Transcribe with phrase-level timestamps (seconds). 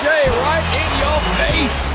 [0.00, 1.94] J right in your face.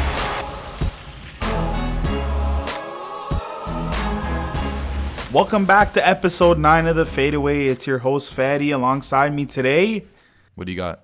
[5.32, 7.68] Welcome back to episode nine of the Fadeaway.
[7.68, 8.74] It's your host Fady.
[8.74, 10.06] Alongside me today,
[10.56, 11.04] What do you got?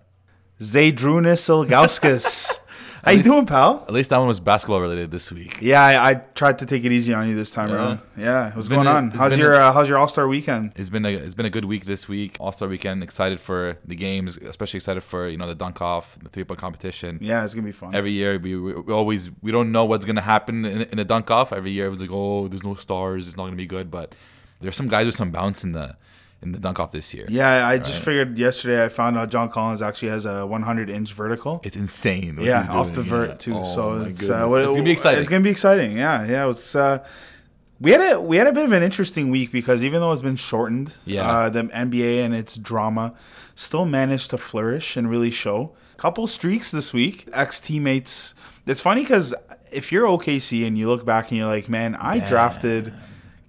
[0.59, 2.59] Zaydrunas Ilgauskas.
[3.05, 3.85] How you doing, pal?
[3.87, 5.59] At least that one was basketball related this week.
[5.61, 7.75] Yeah, I, I tried to take it easy on you this time Yeah.
[7.75, 7.99] around.
[8.17, 9.11] Yeah, what's going a- on?
[9.13, 10.71] it's your a- uh, How's your All Star weekend?
[10.75, 12.37] It's been a it's been a good week this week.
[12.39, 13.03] All Star weekend.
[13.03, 16.59] Excited for the games, especially excited for you know the dunk off, the three point
[16.59, 17.19] competition.
[17.21, 17.93] Yeah, it's gonna be fun.
[17.93, 21.05] Every year we, we we always we don't know what's gonna happen in, in the
[21.05, 21.53] dunk off.
[21.53, 23.91] Every year it was like oh there's no stars, it's not gonna be good.
[23.91, 24.15] But
[24.61, 25.95] there's some guys with some bounce in the
[26.45, 27.25] in the dunk off this year.
[27.29, 31.13] yeah, I just figured yesterday I found out John Collins actually has a 100 inch
[31.13, 31.59] vertical.
[31.63, 32.37] It's insane.
[32.41, 33.35] yeah, off the vert yeah.
[33.35, 33.53] too.
[33.57, 35.19] Oh so it's, uh, what- it's gonna be exciting.
[35.19, 35.97] It's gonna be exciting.
[35.97, 36.49] Yeah, yeah.
[36.49, 37.05] It's uh,
[37.81, 40.21] we had a we had a bit of an interesting week because even though it's
[40.21, 41.29] been shortened, Yeah.
[41.29, 43.13] uh, the NBA and its drama
[43.55, 45.75] still managed to flourish and really show.
[45.97, 47.27] Couple streaks this week.
[47.33, 48.33] Ex teammates.
[48.65, 49.33] It's funny because
[49.71, 52.93] if you're OKC and you look back and you're like, man, I drafted.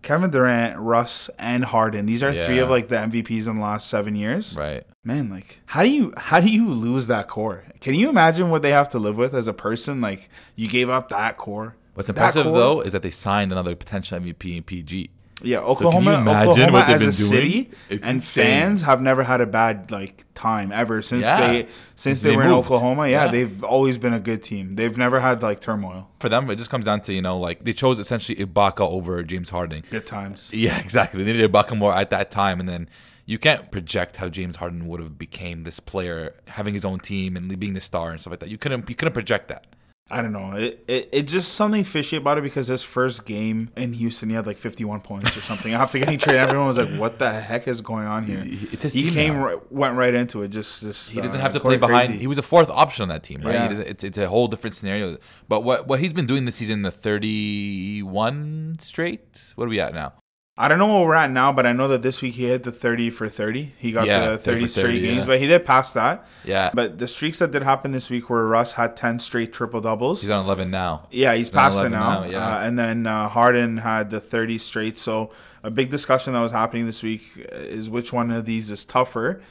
[0.07, 2.07] Kevin Durant, Russ, and Harden.
[2.07, 4.85] These are three of like the MVPs in the last seven years right.
[5.03, 8.63] man like how do you how do you lose that core can you imagine what
[8.63, 12.11] they have to live with as a person like you gave up that core What's
[12.11, 15.11] impressive core- though is that they signed another potential MVP in PG.
[15.43, 17.71] Yeah oklahoma imagine oklahoma as a been city?
[17.91, 18.45] It's and insane.
[18.45, 21.47] fans have never had a bad like time ever since Yeah.
[21.47, 23.31] they since they, they were in oklahoma yeah, Yeah.
[23.33, 26.71] they've always been a good team they've never had like turmoil For them, it just
[26.71, 29.85] comes down to you know like they chose essentially Ibaka over James Harden.
[29.91, 31.23] good times Yeah, exactly.
[31.23, 32.89] They needed Ibaka more at that time, and then
[33.27, 37.37] you can't project how James Harden would have became this player, having his own team
[37.37, 38.49] and being the star and stuff like that.
[38.51, 39.67] You couldn't, you couldn't project that.
[40.09, 40.53] I don't know.
[40.53, 44.37] It, it it's just something fishy about it because his first game in Houston, he
[44.37, 45.75] had like 51 points or something.
[45.75, 48.93] After getting traded, everyone was like, "What the heck is going on here?" It's his
[48.93, 49.61] he came, now.
[49.69, 50.49] went right into it.
[50.49, 52.07] Just, just He doesn't uh, have to play behind.
[52.07, 52.21] crazy.
[52.21, 53.55] He was a fourth option on that team, right?
[53.55, 53.81] Yeah.
[53.81, 55.19] It's it's a whole different scenario.
[55.49, 59.43] But what what he's been doing this season, the thirty one straight.
[59.57, 60.13] What are we at now?
[60.59, 62.63] I don't know where we're at now, but I know that this week he hit
[62.63, 63.75] the 30 for 30.
[63.77, 65.27] He got Yeah, the 30 30 straight 30, games, yeah.
[65.27, 66.27] but he did pass that.
[66.47, 69.83] Yeah, But the streaks that did happen this week were Russ had 10 straight triple
[69.83, 70.23] doubles.
[70.23, 71.09] he's on eleven now.
[71.11, 72.23] Yeah, he's past it now.
[72.23, 72.57] now, yeah.
[72.57, 74.97] Uh, and then uh, Harden had the 30 straight.
[74.97, 75.31] So
[75.63, 79.43] a big discussion that was happening this week is which one of these is tougher.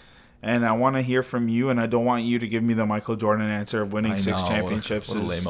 [0.41, 2.75] And I want to hear from you, and I don't want you to give me
[2.75, 5.47] the Michael Jordan answer of winning I six know, championships What is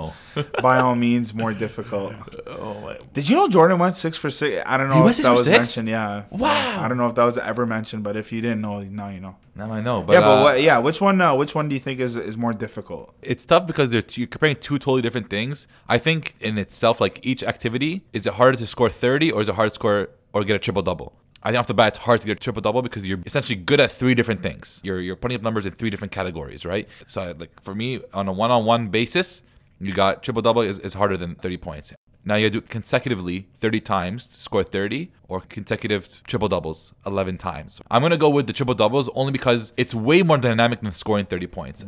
[0.61, 2.13] by all means more difficult.
[2.47, 2.95] oh.
[3.13, 4.63] Did you know Jordan went six for six?
[4.65, 5.57] I don't know if that was six?
[5.57, 5.89] mentioned.
[5.89, 6.23] Yeah.
[6.29, 6.81] Wow.
[6.81, 9.19] I don't know if that was ever mentioned, but if you didn't know, now you
[9.19, 9.35] know.
[9.53, 10.01] Now I know.
[10.01, 11.19] But, yeah, but uh, what, yeah, which one?
[11.19, 13.13] Uh, which one do you think is is more difficult?
[13.21, 15.67] it's tough because they're you're comparing two totally different things.
[15.87, 19.49] I think in itself, like each activity, is it harder to score 30 or is
[19.49, 21.13] it hard to score or get a triple double?
[21.45, 23.55] I think off the bat, it's hard to get a triple double because you're essentially
[23.55, 24.81] good at three different things.
[24.83, 26.89] You're you're putting up numbers in three different categories, right?
[27.05, 29.43] So like for me, on a one-on-one basis,
[29.79, 31.93] you got triple double is, is harder than 30 points.
[32.27, 37.37] Now you do it consecutively 30 times to score 30 or consecutive triple doubles 11
[37.37, 37.79] times.
[37.91, 40.93] I'm going to go with the triple doubles only because it's way more dynamic than
[40.93, 41.85] scoring 30 points.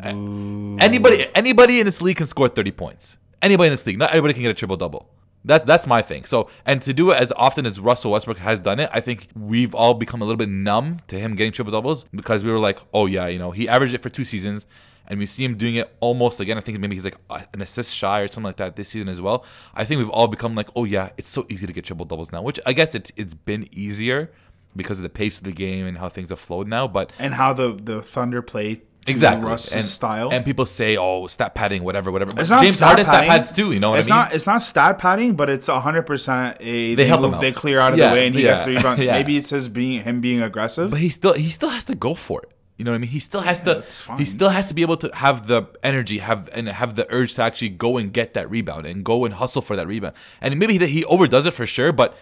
[0.80, 3.18] Anybody anybody in this league can score 30 points.
[3.42, 5.10] Anybody in this league, not everybody can get a triple double.
[5.48, 6.26] That that's my thing.
[6.26, 9.30] So and to do it as often as Russell Westbrook has done it, I think
[9.36, 12.60] we've all become a little bit numb to him getting triple doubles because we were
[12.60, 14.66] like, oh yeah, you know, he averaged it for two seasons,
[15.08, 16.58] and we see him doing it almost again.
[16.58, 19.22] I think maybe he's like an assist shy or something like that this season as
[19.22, 19.46] well.
[19.74, 22.32] I think we've all become like, oh yeah, it's so easy to get triple doubles
[22.32, 24.32] now, which I guess it's it's been easier
[24.76, 26.88] because of the pace of the game and how things have flowed now.
[26.88, 30.30] But And how the the Thunder play exactly Russ's and, style.
[30.32, 33.72] and people say oh stat padding whatever whatever It's not james harden stat pads too
[33.72, 34.34] you know what it's i mean not.
[34.34, 36.96] It's not stat padding, but it's hundred percent a.
[36.96, 38.66] They, help move, him they clear out of Yeah, the way, and he yeah, gets
[38.66, 39.02] the rebound.
[39.04, 39.14] yeah.
[39.14, 40.92] Maybe it's his being him being aggressive.
[40.92, 43.10] but he still he still has to go for it you know what I mean?
[43.10, 43.76] He still has to.
[43.76, 44.20] that's fine.
[44.20, 47.34] He still has to be able to have the energy, have and have the urge
[47.36, 50.14] to actually go and get that rebound and go and hustle for that rebound.
[50.42, 52.16] And maybe he, he overdoes it for sure, but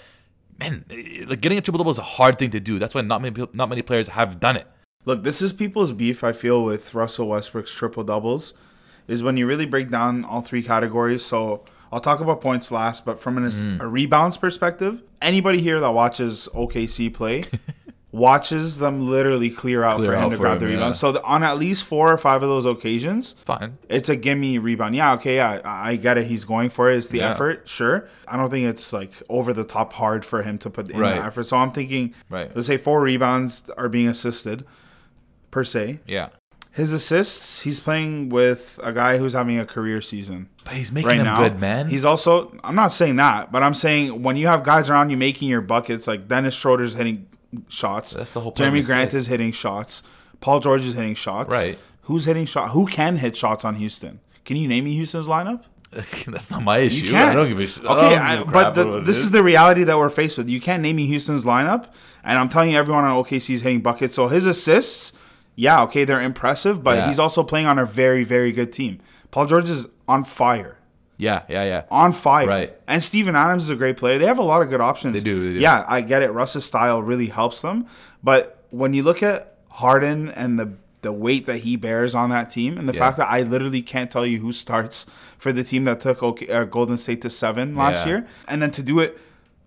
[0.57, 2.79] man, eh, like getting a triple double is a hard thing to do.
[2.79, 4.67] That's why not many not many players have done it.
[5.05, 6.23] Look, this is people's beef.
[6.23, 8.53] I feel with Russell Westbrook's triple doubles,
[9.07, 11.23] is when you really break down all three categories.
[11.23, 13.79] So I'll talk about points last, but from an, Mm.
[13.81, 17.43] a rebounds perspective, anybody here that watches OKC play
[18.11, 20.77] watches them literally clear out Clear for him out to grab him, the yeah.
[20.77, 20.95] rebound.
[20.95, 23.77] So the, on at least four or five of those occasions, Fine.
[23.89, 24.95] it's a gimme rebound.
[24.95, 26.25] Yeah, okay, yeah, I I get it.
[26.25, 26.97] He's going for it.
[26.97, 27.31] It's the Yeah.
[27.31, 28.07] effort, sure.
[28.27, 31.19] I don't think it's like over the top hard for him to put in Right.
[31.19, 31.43] the effort.
[31.45, 32.49] So I'm thinking, Right.
[32.55, 34.65] let's say four rebounds are being assisted
[35.55, 35.99] per se.
[36.05, 36.27] Yeah.
[36.71, 41.07] His assists, he's playing with a guy who's having a career season But he's making
[41.07, 41.37] right them now.
[41.39, 41.87] good, man.
[41.87, 45.15] He's also, I'm not saying that, but I'm saying when you have guys around you
[45.15, 47.27] making your buckets, like Dennis Schroeder's hitting
[47.69, 48.13] shots.
[48.15, 50.03] That's the whole point Jerami Grant is hitting shots.
[50.41, 51.49] Paul George is hitting shots.
[51.53, 51.79] Right.
[52.01, 52.71] Who's hitting shot?
[52.71, 54.19] Who can hit shots on Houston?
[54.43, 55.63] Can you name me Houston's lineup?
[56.27, 57.05] That's not my issue.
[57.05, 57.29] You can't.
[57.29, 57.85] I don't give a shit.
[57.85, 60.09] Okay, I I- don't give a but the, this it is the reality that we're
[60.09, 60.49] faced with.
[60.49, 61.85] You can't name me Houston's lineup,
[62.25, 64.13] and I'm telling you, everyone on OKC is hitting buckets.
[64.13, 65.13] So his assists,
[65.55, 67.07] yeah, okay, they're impressive, but Yeah.
[67.07, 68.99] he's also playing on a very, very good team.
[69.31, 70.77] Paul George is on fire.
[71.17, 71.83] Yeah, yeah, yeah.
[71.89, 72.45] on fire.
[72.47, 72.73] Right.
[72.87, 74.17] And Steven Adams is a great player.
[74.19, 75.13] They have a lot of good options.
[75.13, 75.59] They do, they do.
[75.59, 76.31] Yeah, I get it.
[76.31, 77.85] Russ's style really helps them.
[78.21, 82.49] But when you look at Harden and the the weight that he bears on that
[82.49, 82.99] team, and the Yeah.
[82.99, 85.05] fact that I literally can't tell you who starts
[85.37, 88.11] for the team that took OK, uh, Golden State to seven last Yeah.
[88.11, 89.15] year, and then to do it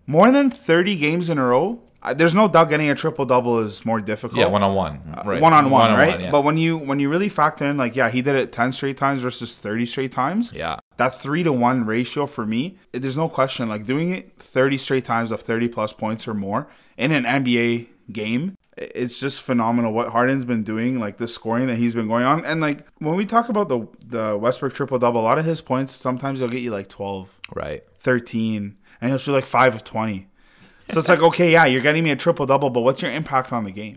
[0.04, 3.58] more than thirty games in a row, uh, there's no doubt getting a triple double
[3.58, 4.38] is more difficult.
[4.38, 5.00] Yeah, one on one.
[5.24, 5.40] Right.
[5.42, 6.20] One on one, right?
[6.20, 6.30] yeah.
[6.30, 8.96] But when you when you really factor in, like, yeah, he did it ten straight
[8.96, 10.78] times versus thirty straight times yeah.
[10.96, 13.68] that three to one ratio for me, it- there's no question.
[13.68, 17.88] Like doing it 30 straight times of 30 plus points or more in an NBA
[18.12, 22.24] game, it's just phenomenal what Harden's been doing, like the scoring that he's been going
[22.24, 22.44] on.
[22.44, 25.60] And like when we talk about the the Westbrook triple double, a lot of his
[25.60, 27.82] points sometimes he'll get you like 12, Right.
[27.98, 30.27] 13, and he'll shoot like five of 20.
[30.90, 33.52] So it's like, okay, yeah, you're getting me a triple double, but what's your impact
[33.52, 33.96] on the game?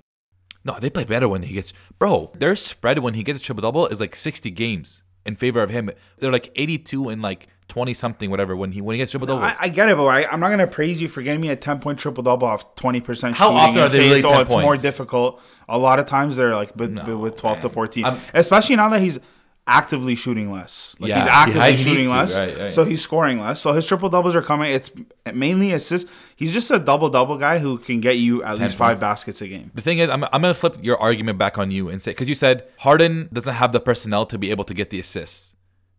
[0.63, 1.73] No, they play better when he gets.
[1.97, 5.61] Bro, their spread when he gets a triple double is like 60 games in favor
[5.63, 5.89] of him.
[6.19, 9.45] They're like 82 and like 20 something, whatever, when he when he gets triple doubles.
[9.45, 11.55] I, I get it, but I, I'm not gonna praise you for getting me a
[11.55, 13.37] 10 point triple double off 20 percent.
[13.37, 13.53] Shooting.
[13.53, 15.41] How often are they really 10 it's more difficult?
[15.69, 19.01] A lot of times they're like with, with 12 to 14, I'm- especially now that
[19.01, 19.19] he's
[19.67, 20.95] actively shooting less.
[20.99, 22.73] Like Yeah, he's he- actively he shooting to, less, right, right.
[22.73, 23.61] so he's scoring less.
[23.61, 24.71] So his triple doubles are coming.
[24.73, 24.91] It's
[25.33, 26.09] mainly assists.
[26.35, 28.99] He's just a double double guy who can get you at least five points.
[29.01, 29.71] baskets a game.
[29.75, 32.11] the thing is, I'm, I'm going to flip your argument back on you and say,
[32.11, 35.55] because you said Harden doesn't have the personnel to be able to get the assists,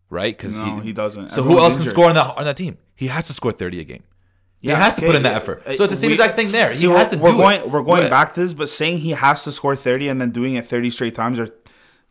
[0.09, 0.37] right?
[0.37, 1.31] Because No, he doesn't.
[1.31, 1.91] So who Everyone's else can injured.
[1.93, 2.77] score on that on that team?
[2.95, 4.03] He has to score 30 a game.
[4.59, 5.61] Yeah, he has to okay, put in that effort.
[5.65, 6.71] So it's the same we- exact thing there.
[6.73, 7.69] He has to we're, do we're going, it.
[7.69, 10.53] We're going back to this, but saying he has to score 30 and then doing
[10.55, 11.49] it 30 straight times are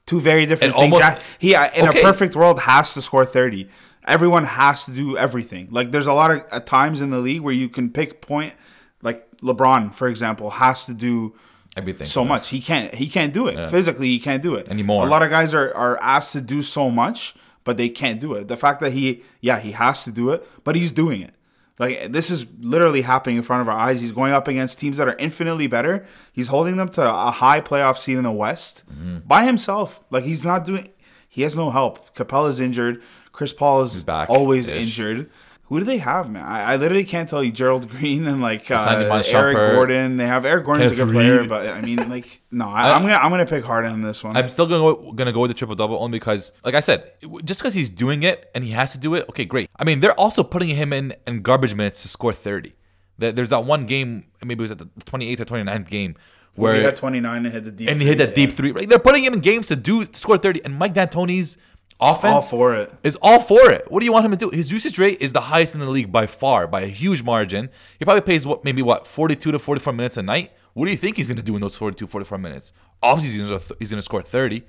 [0.07, 0.95] two very different And things.
[1.03, 2.01] almost- he, in Okay.
[2.01, 3.69] a perfect world, has to score 30.
[4.07, 5.69] Everyone has to do everything.
[5.71, 8.53] Like, there's a lot of uh, times in the league where you can pick point.
[9.01, 11.35] Like LeBron, for example, has to do
[11.77, 12.07] Everything.
[12.07, 12.49] so much.
[12.51, 12.95] He can't.
[12.95, 14.09] He can't do it physically.
[14.09, 15.05] He can't do it Anymore.
[15.07, 17.35] A lot of guys are are asked to do so much,
[17.65, 18.47] but they can't do it.
[18.49, 21.35] The fact that he, yeah, he has to do it, but he's doing it.
[21.79, 24.01] Like this is literally happening in front of our eyes.
[24.03, 26.05] He's going up against teams that are infinitely better.
[26.33, 29.27] He's holding them to a high playoff seed in the West Mm-hmm.
[29.27, 30.01] by himself.
[30.11, 30.91] Like he's not doing.
[31.29, 32.15] He has no help.
[32.15, 33.03] Capela's injured.
[33.33, 35.31] Chris Paul is always injured.
[35.73, 36.45] Who do they have, man?
[36.45, 37.51] I, I literally can't tell you.
[37.51, 39.57] Gerald Green and like uh, Eric.
[39.57, 40.19] Gordon.
[40.19, 43.15] They have Eric Gordon's a good player, but I mean, like, no, I, I'm gonna
[43.15, 44.37] I'm gonna pick Harden in this one.
[44.37, 47.11] I'm still gonna go, gonna go with the triple double only because, like I said,
[47.43, 49.25] just because he's doing it and he has to do it.
[49.31, 49.71] Okay, great.
[49.75, 52.75] I mean, they're also putting him in in garbage minutes to score 30.
[53.17, 56.17] There- There's that one game, maybe it was at the 28th or 29th game,
[56.55, 57.89] where he had 29 and hit the deep.
[57.89, 58.73] and he hit that three, deep three.
[58.73, 58.87] Right?
[58.87, 61.72] They're putting him in games to do to score 30, and Mike D'Antoni's yeah.
[62.03, 62.93] Offense all for it.
[63.03, 63.91] is all for it.
[63.91, 64.51] What do you want him to do?
[64.51, 67.71] His usage rate is the highest in the league by far, by a huge margin.
[67.99, 70.53] He probably plays what maybe what 42 to 44 minutes a night.
[70.75, 72.73] What do you think he's going to do in those 42 44 minutes?
[73.03, 74.63] Obviously he's going to he's going to score 30.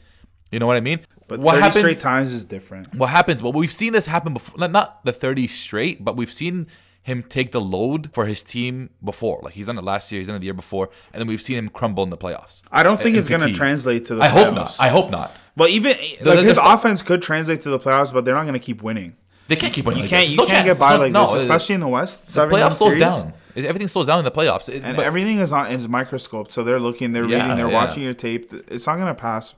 [0.51, 1.00] You know what I mean?
[1.27, 2.94] But what 30 happens straight times is different.
[2.94, 3.41] what happens?
[3.41, 4.68] Well, we've seen this happen before.
[4.68, 6.68] Not- the 30 straight, but we've seen
[7.01, 9.39] him take the load for his team before.
[9.44, 11.42] Like he's done it last year, he's done it the year before, and then we've
[11.42, 12.61] seen him crumble in the playoffs.
[12.71, 14.21] I don't think And it's going to translate to the.
[14.23, 14.75] I hope not.
[14.80, 15.35] I hope not.
[15.56, 15.92] But even
[16.24, 18.81] like his the- offense could translate to the playoffs, but they're not going to keep
[18.81, 19.16] winning.
[19.48, 20.00] They can't keep winning.
[20.00, 20.24] You like can't.
[20.26, 20.31] this.
[20.31, 20.80] You no can't chance.
[20.80, 22.26] get by no- like no, this, it- especially in the West.
[22.26, 23.33] The Seven playoff slows series, down.
[23.56, 24.68] Everything slows down in the playoffs.
[24.69, 26.52] It- and but- everything is on is microscoped.
[26.52, 27.74] So they're looking, they're Yeah, reading, they're yeah.
[27.74, 28.52] watching your tape.
[28.69, 29.54] It's not going to pass.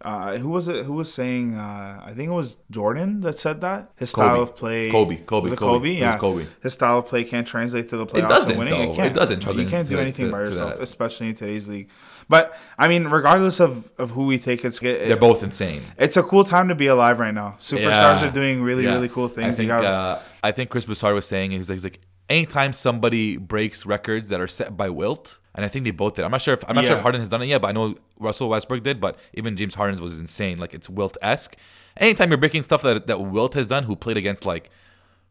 [0.00, 0.84] Uh, who was it?
[0.84, 1.56] Who was saying?
[1.56, 4.26] Uh, I think it was Jordan that said that his Kobe.
[4.28, 4.90] style of play.
[4.92, 5.16] Kobe.
[5.16, 5.48] Kobe.
[5.50, 5.56] Kobe.
[5.56, 5.90] Kobe?
[5.90, 6.16] Yeah.
[6.18, 6.46] Kobe.
[6.62, 8.28] His style of play can't translate to the playoffs.
[8.28, 8.74] doesn't, and winning.
[8.80, 8.92] though.
[8.92, 9.10] It can't.
[9.10, 11.88] It doesn't You can't do anything to- by yourself, especially in today's league.
[12.28, 15.80] But I mean, regardless of, of who we take, it's it, they're both insane.
[15.96, 17.56] it's a cool time to be alive right now.
[17.58, 18.28] Superstars Yeah.
[18.28, 18.92] are doing really Yeah.
[18.94, 19.54] really cool things.
[19.54, 22.72] I think, got- uh, I think Chris Broussard was saying he's like, he's like anytime
[22.74, 26.24] somebody breaks records that are set by Wilt, and I think they both did.
[26.26, 27.72] I'm not sure if I'm not sure if Harden has done it yet, but I
[27.72, 29.00] know Russell Westbrook did.
[29.00, 30.58] But even James Harden's was insane.
[30.58, 31.56] Like it's Wilt esque.
[31.96, 34.70] Anytime you're breaking stuff that that Wilt has done, who played against like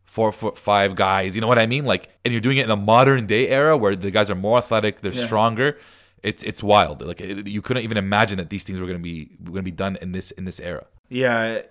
[0.03, 1.85] four foot five guys, you know what I mean?
[1.85, 4.57] Like, and you're doing it in the modern day era where the guys are more
[4.57, 5.25] athletic, they're Yeah.
[5.27, 5.77] stronger.
[6.23, 7.01] It's it's wild.
[7.01, 9.71] Like it, you couldn't even imagine that these things were gonna be were gonna be
[9.71, 10.85] done in this in this era.
[11.09, 11.61] Yeah,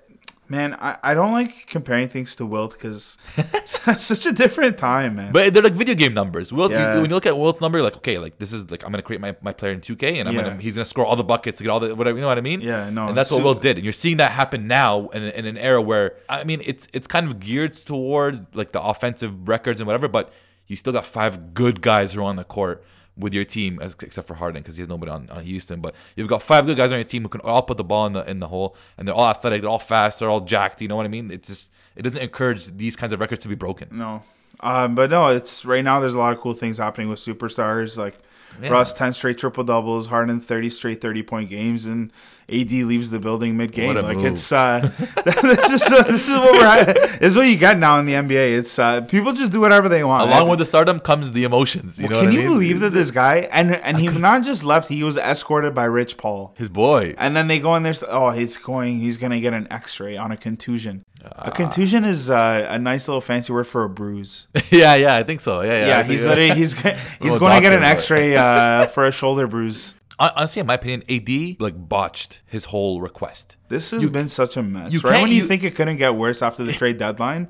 [0.48, 5.16] man, I, I don't like comparing things to Wilt because it's such a different time,
[5.16, 5.32] man.
[5.32, 6.52] But they're like video game numbers.
[6.52, 8.82] Wilt, you- when you look at Wilt's number, you're like, okay, like this is like
[8.84, 10.44] I'm gonna create my, my player in 2K, and I'm Yeah.
[10.44, 12.16] gonna he's gonna score all the buckets to get all the whatever.
[12.16, 12.60] You know what I mean?
[12.62, 15.44] Yeah, no, And that's what Wilt did, and you're seeing that happen now in, in
[15.44, 19.80] an era where I mean, it's it's kind of geared towards like the offensive records
[19.80, 20.32] and whatever, but
[20.68, 22.82] you still got five good guys who are on the court
[23.16, 25.80] with your team, except for Harden because he has nobody on, on Houston.
[25.80, 28.06] But you've got five good guys on your team who can all put the ball
[28.06, 30.80] in the in the hole, and they're all athletic, they're all fast, they're all jacked.
[30.80, 31.30] You know what I mean?
[31.30, 33.88] It's just it doesn't encourage these kinds of records to be broken.
[33.90, 34.22] No.
[34.60, 36.00] Um, but no, it's right now.
[36.00, 38.18] There's a lot of cool things happening with superstars like
[38.62, 38.70] Yeah.
[38.70, 42.12] Russ, ten straight triple doubles, Harden, thirty straight thirty point games, and
[42.48, 43.94] AD leaves the building mid game.
[43.94, 44.26] Like move.
[44.26, 44.80] it's uh,
[45.24, 46.94] this is this is what we're at.
[46.94, 48.56] This is what you get now in the NBA.
[48.58, 50.28] It's uh, people just do whatever they want.
[50.28, 51.98] Along with the stardom comes the emotions.
[51.98, 52.48] You know can you mean?
[52.48, 56.16] believe that this guy and and he not just left, he was escorted by Rich
[56.16, 56.54] Paul.
[56.56, 57.14] his boy?
[57.18, 57.94] And then they go in there.
[58.08, 58.98] Oh, he's going.
[58.98, 61.04] He's gonna get an X-ray on a contusion.
[61.36, 64.46] A contusion is uh, a nice little fancy word for a bruise.
[64.70, 65.60] yeah, yeah, I think so.
[65.62, 65.86] Yeah, yeah.
[65.86, 66.72] Yeah, he's literally he's
[67.20, 69.94] he's going to get an X-ray uh, for a shoulder bruise.
[70.18, 73.56] Honestly, in my opinion, AD like botched his whole request.
[73.68, 74.92] This has been such a mess.
[74.92, 77.48] you right when you, you- think it couldn't get worse after the trade deadline,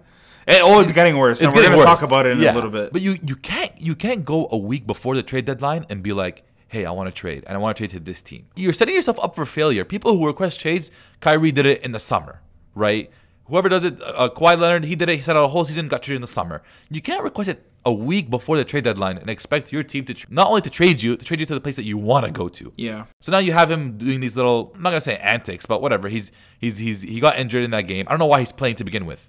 [0.49, 1.38] Eh, oh, it's getting worse.
[1.40, 2.00] It's and It's we're gonna worse.
[2.00, 2.92] talk about it in Yeah, a little bit.
[2.92, 6.12] But you you can't you can't go a week before the trade deadline and be
[6.12, 8.47] like, hey, I want to trade and I want to trade to this team.
[8.54, 9.85] You're setting yourself up for failure.
[9.85, 10.90] People who request trades,
[11.21, 12.42] Kyrie did it in the summer,
[12.76, 13.11] right?
[13.49, 15.17] Whoever does it, uh, Kawhi Leonard, he did it.
[15.17, 16.62] He set out a whole season, got traded in the summer.
[16.91, 20.15] You can't request it a week before the trade deadline and expect your team to
[20.15, 22.26] tr- not only to trade you, to trade you to the place that you want
[22.26, 22.73] to go to.
[22.76, 25.81] yeah, So now you have him doing these little I'm not gonna say antics, but
[25.81, 26.09] whatever.
[26.09, 28.07] He's he's he's he got injured in that game.
[28.09, 29.29] I don't know why he's playing to begin with.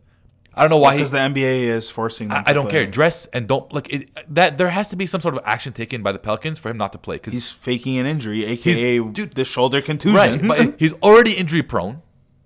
[0.55, 1.17] I don't know why because he.
[1.17, 2.31] the NBA is forcing.
[2.31, 2.85] I, to I don't play care.
[2.87, 4.09] Dress and don't like it.
[4.33, 6.77] That there has to be some sort of action taken by the Pelicans for him
[6.77, 7.17] not to play.
[7.17, 10.15] Because He's faking an injury, aka dude- the shoulder contusion.
[10.17, 12.01] right, but he's already injury prone.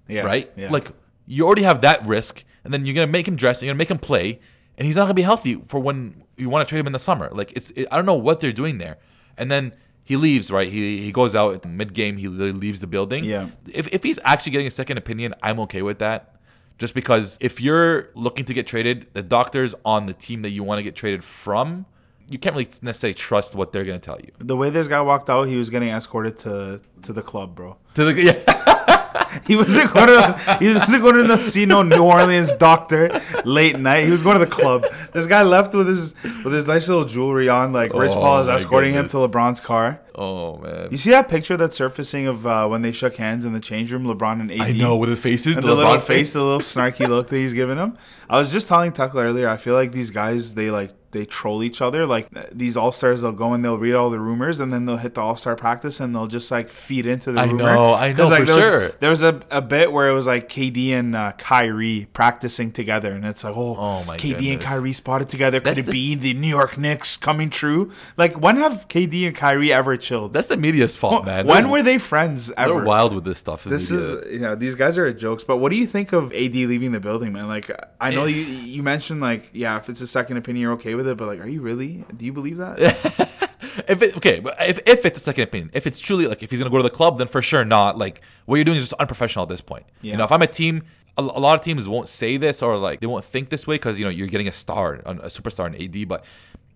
[0.09, 0.51] yeah, right?
[0.57, 0.71] Yeah.
[0.71, 0.91] Like
[1.25, 3.79] you already have that risk, and then you're gonna make him dress, and you're gonna
[3.79, 4.39] make him play,
[4.77, 6.99] and he's not gonna be healthy for when you want to trade him in the
[6.99, 7.29] summer.
[7.31, 8.97] Like it's, it, I don't know what they're doing there,
[9.37, 9.73] and then
[10.03, 10.51] he leaves.
[10.51, 10.71] Right?
[10.71, 12.17] He he goes out mid game.
[12.17, 13.23] He leaves the building.
[13.23, 13.49] Yeah.
[13.67, 16.35] If if he's actually getting a second opinion, I'm okay with that.
[16.77, 20.63] Just because if you're looking to get traded, the doctors on the team that you
[20.63, 21.85] want to get traded from,
[22.27, 24.31] you can't really necessarily trust what they're gonna tell you.
[24.39, 27.77] the way this guy walked out, he was getting escorted to to the club, bro.
[27.95, 28.80] To the yeah.
[29.47, 30.57] He wasn't going to.
[30.59, 33.09] He wasn't going to see no New Orleans doctor
[33.45, 34.05] late night.
[34.05, 34.85] He was going to the club.
[35.13, 36.13] This guy left with his
[36.43, 37.73] with his nice little jewelry on.
[37.73, 39.13] Like Rich Oh Paul is escorting goodness.
[39.13, 39.99] him to LeBron's car.
[40.15, 40.89] oh man.
[40.91, 43.91] You see that picture that's surfacing of uh, when they shook hands in the change
[43.91, 44.61] room, LeBron and AD.
[44.61, 47.37] I know with the faces, the, the, little LeBron face, the little snarky look that
[47.37, 47.97] he's giving him.
[48.31, 49.47] I was just telling Tuckler earlier.
[49.49, 52.05] I feel like these guys, they like they troll each other.
[52.07, 54.95] Like these all stars, they'll go and they'll read all the rumors, and then they'll
[54.95, 57.65] hit the all star practice, and they'll just like feed into the rumors.
[57.65, 57.75] I rumor.
[57.75, 58.89] know, I know like, for there was, sure.
[59.01, 63.11] There was a, a bit where it was like KD and uh, Kyrie practicing together,
[63.11, 64.63] and it's like, oh, Oh, my KD and goodness.
[64.63, 65.59] Kyrie spotted together.
[65.59, 67.91] Could That's it the- be the New York Knicks coming true?
[68.15, 70.31] Like when have KD and Kyrie ever chilled?
[70.31, 71.45] That's the media's fault, man.
[71.45, 72.75] when They're- were they friends ever?
[72.75, 73.65] They're wild with this stuff.
[73.65, 74.07] This media.
[74.19, 75.43] is yeah, these guys are jokes.
[75.43, 77.49] But what do you think of AD leaving the building, man?
[77.49, 77.69] Like
[77.99, 81.07] I know you you mentioned like yeah, if it's a second opinion, you're okay with
[81.07, 81.17] it.
[81.17, 82.05] But like, are you really?
[82.15, 82.79] Do you believe that?
[83.87, 86.51] if it okay, but if if it's a second opinion, if it's truly like if
[86.51, 87.97] he's gonna go to the club, then for sure not.
[87.97, 89.85] Like what you're doing is just unprofessional at this point.
[90.01, 90.13] Yeah.
[90.13, 90.83] You know, if I'm a team,
[91.17, 93.75] a, a lot of teams won't say this or like they won't think this way
[93.75, 96.07] because you know you're getting a star, a superstar in AD.
[96.07, 96.25] But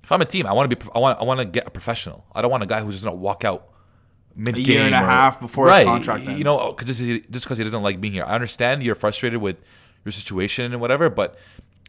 [0.04, 1.72] if I'm a team, I want to be, I want, I want to get a
[1.72, 2.26] professional.
[2.34, 3.70] I don't want a guy who's just gonna walk out
[4.36, 5.86] mid A year and a or- half before his right.
[5.86, 8.24] contract You know, cause just because he doesn't like being here.
[8.24, 9.58] I understand you're frustrated with
[10.06, 11.38] your situation and whatever, but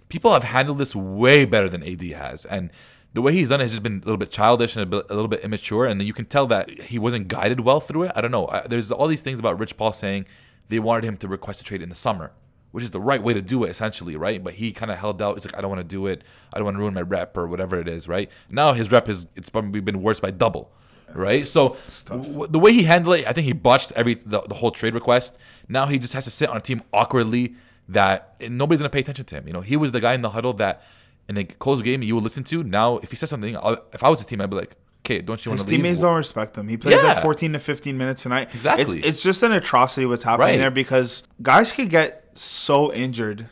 [0.08, 2.70] people have handled this way better than AD has, and
[3.12, 5.06] the way he's done it has just been a little bit childish and a, bit,
[5.10, 8.12] a little bit immature, and you can tell that he wasn't guided well through it.
[8.14, 8.46] I don't know.
[8.48, 10.26] I, there's all these things about Rich Paul saying
[10.68, 12.32] they wanted him to request a trade in the summer,
[12.72, 14.42] which is the right way to do it, essentially, right?
[14.42, 15.36] But he kind of held out.
[15.36, 16.24] It's like I don't want to do it.
[16.52, 18.30] I don't want to ruin my rep or whatever it is, right?
[18.50, 20.70] Now his rep is it's probably been worse by double.
[21.14, 21.76] Right, so
[22.08, 24.92] w- the way he handled it, I think he botched every the, the whole trade
[24.92, 25.38] request.
[25.68, 27.54] Now he just has to sit on a team awkwardly
[27.88, 29.46] that nobody's gonna pay attention to him.
[29.46, 30.82] You know, he was the guy in the huddle that
[31.28, 32.62] in a close game you would listen to.
[32.62, 35.20] Now, if he says something, I'll, if I was his team, I'd be like, "Okay,
[35.20, 36.68] don't you want to leave?" His teammates don't respect him.
[36.68, 38.54] He plays like 14 to 15 minutes tonight.
[38.54, 38.98] Exactly.
[38.98, 40.58] It's, it's just an atrocity what's happening Right.
[40.58, 43.48] there because guys could get so injured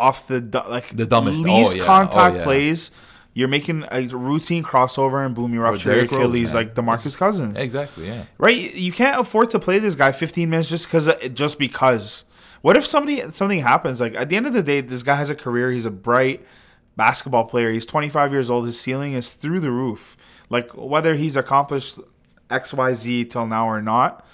[0.00, 1.82] off the like The dumbest- oh, least yeah.
[1.82, 2.44] Oh, contact Oh, yeah.
[2.44, 2.90] plays.
[3.34, 7.16] You're making a routine crossover and boom, you rupture oh, your Derrick Achilles like Demarcus
[7.16, 7.56] Cousins.
[7.60, 8.24] Exactly, yeah.
[8.36, 8.74] Right?
[8.74, 12.24] You can't afford to play this guy 15 minutes just because uh, just because.
[12.62, 14.00] What if somebody something happens?
[14.00, 15.70] Like at the end of the day, this guy has a career.
[15.70, 16.44] He's a bright
[16.96, 17.70] basketball player.
[17.70, 18.66] He's 25 years old.
[18.66, 20.16] His ceiling is through the roof.
[20.50, 21.98] Like whether he's accomplished
[22.50, 24.26] X, Y, Z till now or not,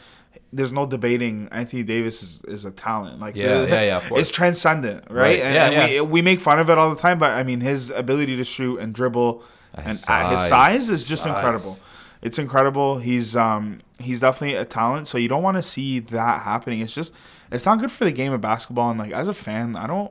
[0.53, 1.49] there's no debating.
[1.53, 3.19] Anthony Davis is, is a talent.
[3.21, 4.09] Like Yeah, the- yeah, yeah.
[4.13, 5.17] It's transcendent, right?
[5.23, 5.41] Right.
[5.41, 6.01] And, Yeah, and yeah.
[6.03, 8.45] We, we make fun of it all the time, but I mean his ability to
[8.45, 9.43] shoot and dribble
[9.75, 10.49] and His at his size.
[10.49, 11.37] size is just Size.
[11.37, 11.77] incredible.
[12.23, 12.99] It's incredible.
[12.99, 15.09] He's um he's definitely a talent.
[15.09, 16.81] So you don't want to see that happening.
[16.81, 17.13] It's just
[17.53, 18.91] it's not good for the game of basketball.
[18.91, 20.11] And like as a fan, I don't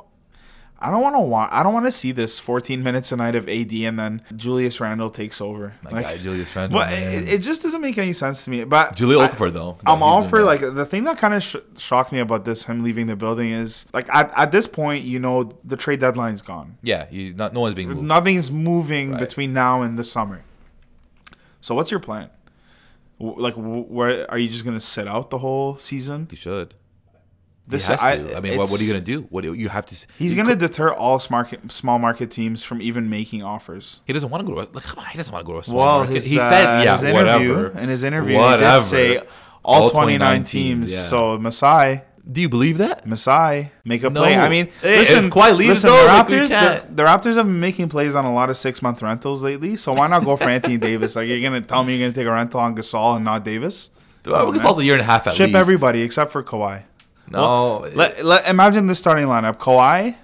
[0.86, 1.54] I don't want to want.
[1.54, 4.82] I don't want to see this 14 minutes a night of AD and then Julius
[4.82, 5.74] Randle takes over.
[5.82, 6.78] My Like, guy Julius Randle.
[6.80, 8.66] but it, it just doesn't make any sense to me.
[8.66, 9.78] But Julio I- Okafor though.
[9.86, 12.84] I'm all for like the thing that kind of sh- shocked me about this him
[12.84, 16.78] leaving the building is like at, at this point you know the trade deadline's gone.
[16.82, 18.02] Yeah, you not no one's being moved.
[18.02, 19.20] Nothing's moving Right.
[19.22, 20.44] between now and the summer.
[21.62, 22.30] So what's your plan?
[23.20, 26.28] W- Like, w- where are you just gonna sit out the whole season?
[26.30, 26.74] You should.
[27.66, 28.38] This he has I, to.
[28.38, 29.22] I, mean, what, what are you gonna do?
[29.30, 29.96] What you have to?
[30.18, 34.02] He's he gonna could- deter all smart, small market teams from even making offers.
[34.06, 34.70] He doesn't want to go to.
[34.74, 36.14] Like, come on, he doesn't want to go to a small Well, market.
[36.16, 37.80] his, he uh, said, yeah, his interview whatever.
[37.80, 38.74] in his interview, Whatever.
[38.74, 39.28] he did say
[39.64, 40.92] all, All 29, 29 teams.
[40.92, 41.00] yeah.
[41.04, 43.08] So Masai, Do you believe that?
[43.08, 44.22] Masai, make a No.
[44.22, 44.36] play.
[44.36, 47.60] I mean, Hey, listen, leaves, listen, though, the like, Raptors, the, the Raptors have been
[47.62, 49.78] making plays on a lot of six month rentals lately.
[49.78, 51.16] So why not go for Anthony Davis?
[51.16, 53.90] Like you're gonna tell me you're gonna take a rental on Gasol and not Davis?
[54.24, 55.58] Dude, guess a year and a half at Ship least.
[55.58, 56.84] everybody except for Kawhi.
[57.34, 60.16] No, Let, let imagine the starting lineup: Kawhi,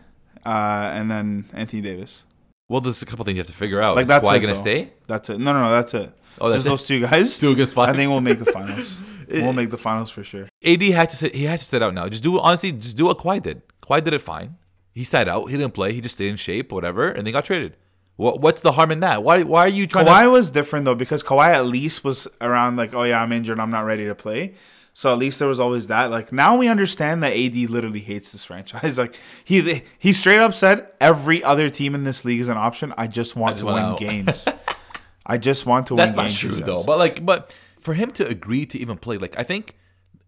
[0.46, 2.25] uh, and then Anthony Davis.
[2.68, 3.96] well, there's a couple things you have to figure out.
[3.96, 4.60] Like Is that's Kawhi it, gonna though.
[4.60, 4.94] stay?
[5.08, 5.39] That's it.
[5.39, 6.12] No, no, no, that's it.
[6.42, 6.70] Oh, that's Just it?
[6.70, 7.39] those two guys.
[7.44, 7.89] Two against five?
[7.89, 9.01] I think we'll make the finals.
[9.30, 10.48] we'll make the finals for sure.
[10.63, 12.08] AD had to sit, he has to sit out now.
[12.08, 13.62] Just do honestly, just do what Kawhi did.
[13.84, 14.56] Kawhi did it fine.
[14.94, 15.48] He sat out.
[15.50, 15.94] He didn't play.
[15.94, 17.75] He just stayed in shape, whatever, and they got traded.
[18.16, 19.24] What what's the harm in that?
[19.24, 20.30] Why why are you trying Kawhi to?
[20.30, 23.72] was different though because Kawhi at least was around like, oh yeah, I'm injured, I'm
[23.72, 24.56] not ready to play.
[25.00, 26.12] So at least there was always that.
[26.12, 28.98] Like now we understand that AD literally hates this franchise.
[28.98, 29.15] Like
[29.46, 32.94] he he straight up said every other team in this league is an option.
[32.98, 34.46] I just want just to win out." games.
[35.25, 36.41] I just want to That's win not games.
[36.41, 36.65] he true says.
[36.65, 36.84] though.
[36.84, 39.77] But like, but for him to agree to even play, like I think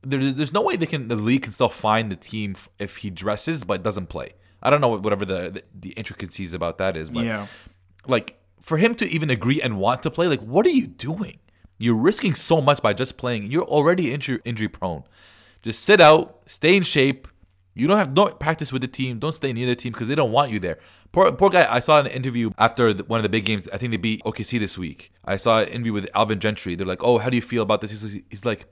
[0.04, 3.10] there, there's no way they can the league can still find the team if he
[3.10, 4.36] dresses but doesn't play.
[4.63, 7.48] I don't know what, whatever the, the the intricacies about that is, but yeah.
[8.08, 11.40] like for him to even agree and want to play, like what are you doing?
[11.82, 13.52] You're risking so much by just playing.
[13.52, 15.04] You're already injury injury prone.
[15.64, 17.28] Just sit out, stay in shape.
[17.74, 19.20] You don't have don't practice with the team.
[19.20, 20.78] Don't stay near the team because they don't want you there.
[21.12, 21.66] Poor, poor guy.
[21.70, 23.68] I saw an interview after the, one of the big games.
[23.74, 25.12] I think they beat OKC this week.
[25.26, 26.76] I saw an interview with Alvin Gentry.
[26.76, 28.68] They're like, "Oh, how do you feel about this?" He's, he's like,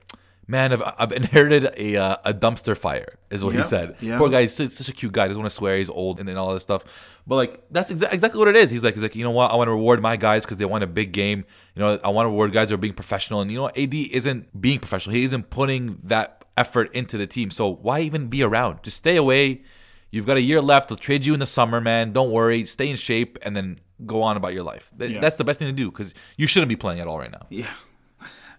[0.50, 3.96] "Man, I've, I've inherited a uh, a dumpster fire," is what Yeah, he said.
[4.00, 4.18] yeah.
[4.18, 4.42] Poor guy.
[4.42, 5.26] He's such, a cute guy.
[5.28, 5.76] Doesn't want to swear.
[5.76, 6.82] He's old and, and all this stuff.
[7.26, 8.70] But like, that's exa- exactly what it is.
[8.70, 9.52] He's like, he's like, you know what?
[9.52, 11.44] I want to reward my guys because they won a big game.
[11.74, 13.40] You know, I want to reward guys who are being professional.
[13.40, 13.78] And you know, what?
[13.78, 15.14] AD isn't being professional.
[15.14, 17.50] He isn't putting that effort into the team.
[17.50, 18.82] So why even be around?
[18.82, 19.62] Just stay away.
[20.10, 20.88] You've got a year left.
[20.88, 22.12] They'll trade you in the summer, man.
[22.12, 22.64] Don't worry.
[22.64, 24.90] Stay in shape and then go on about your life.
[24.98, 25.20] Yeah.
[25.20, 27.46] That's the best thing to do because you shouldn't be playing at all right now.
[27.50, 27.68] Yeah.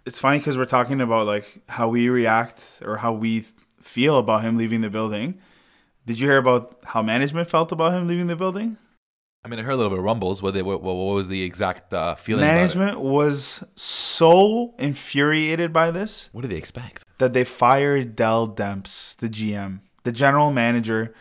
[0.05, 3.45] It's funny because we're talking about like how we react or how we
[3.79, 5.39] feel about him leaving the building.
[6.05, 8.77] Did you hear about how management felt about him leaving the building?
[9.43, 10.41] I mean, I heard a little bit of rumbles.
[10.41, 12.45] What, they, what, what was the exact uh, feeling?
[12.45, 17.05] Management was so infuriated by this What do they expect?
[17.17, 21.13] that they fired Dell Demps, the GM, the general manager.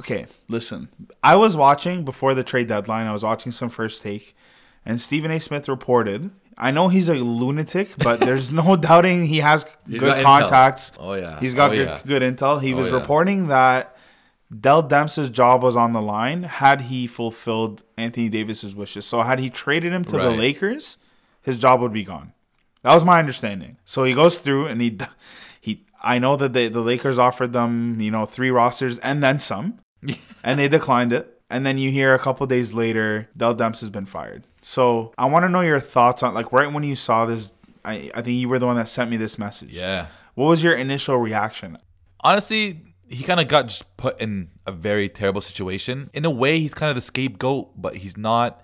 [0.00, 0.88] Okay, listen.
[1.22, 3.06] I was watching before the trade deadline.
[3.06, 4.36] I was watching some first take,
[4.84, 5.40] and Stephen A.
[5.40, 6.30] Smith reported.
[6.58, 10.22] I know he's a lunatic, but there's no doubting he has He's good got intel.
[10.24, 10.92] contacts.
[10.98, 11.38] Oh, yeah.
[11.38, 12.00] he's got Oh, good, yeah.
[12.06, 12.62] good intel.
[12.62, 12.94] He Oh, was yeah.
[12.94, 13.96] reporting that
[14.60, 19.04] Dell Demps' job was on the line had he fulfilled Anthony Davis's wishes.
[19.04, 20.98] So had he traded him to the Lakers,
[21.42, 22.32] his job would be gone.
[22.82, 23.76] That was my understanding.
[23.84, 24.96] So he goes through and he
[25.60, 29.40] he I know that the the Lakers offered them, you know, three rosters and then
[29.40, 29.80] some.
[30.44, 31.35] and they declined it.
[31.48, 34.46] And then you hear a couple days later, Dell Demps has been fired.
[34.62, 37.52] So I want to know your thoughts on like right when you saw this.
[37.84, 39.72] I, I think you were the one that sent me this message.
[39.72, 40.06] Yeah.
[40.34, 41.78] What was your initial reaction?
[42.26, 46.10] honestly, he kind of got just put in a very terrible situation.
[46.12, 48.62] In a way, he's kind of the scapegoat, but he's not.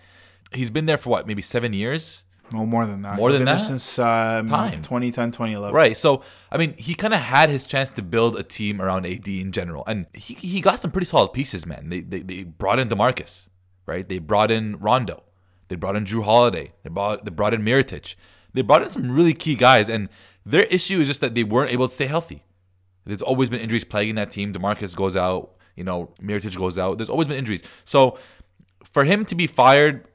[0.52, 2.24] He's been there for what, maybe seven years?
[2.52, 3.16] No more than that.
[3.16, 3.60] More He's than that?
[3.60, 4.82] since um, Time.
[4.82, 5.74] 2010, 2011.
[5.74, 5.96] Right.
[5.96, 9.26] So, I mean, he kind of had his chance to build a team around AD
[9.28, 9.84] in general.
[9.86, 11.88] And he, he got some pretty solid pieces, man.
[11.88, 13.48] They, they, they brought in DeMarcus,
[13.86, 14.08] right?
[14.08, 15.22] They brought in Rondo.
[15.68, 16.72] They brought in Jrue Holiday.
[16.82, 18.14] They brought, they brought in Mirotic.
[18.52, 19.88] They brought in some really key guys.
[19.88, 20.08] And
[20.44, 22.44] their issue is just that they weren't able to stay healthy.
[23.04, 24.52] There's always been injuries plaguing that team.
[24.52, 26.98] DeMarcus goes out, you know, Mirotic goes out.
[26.98, 27.62] There's always been injuries.
[27.84, 28.18] So
[28.84, 30.06] for him to be fired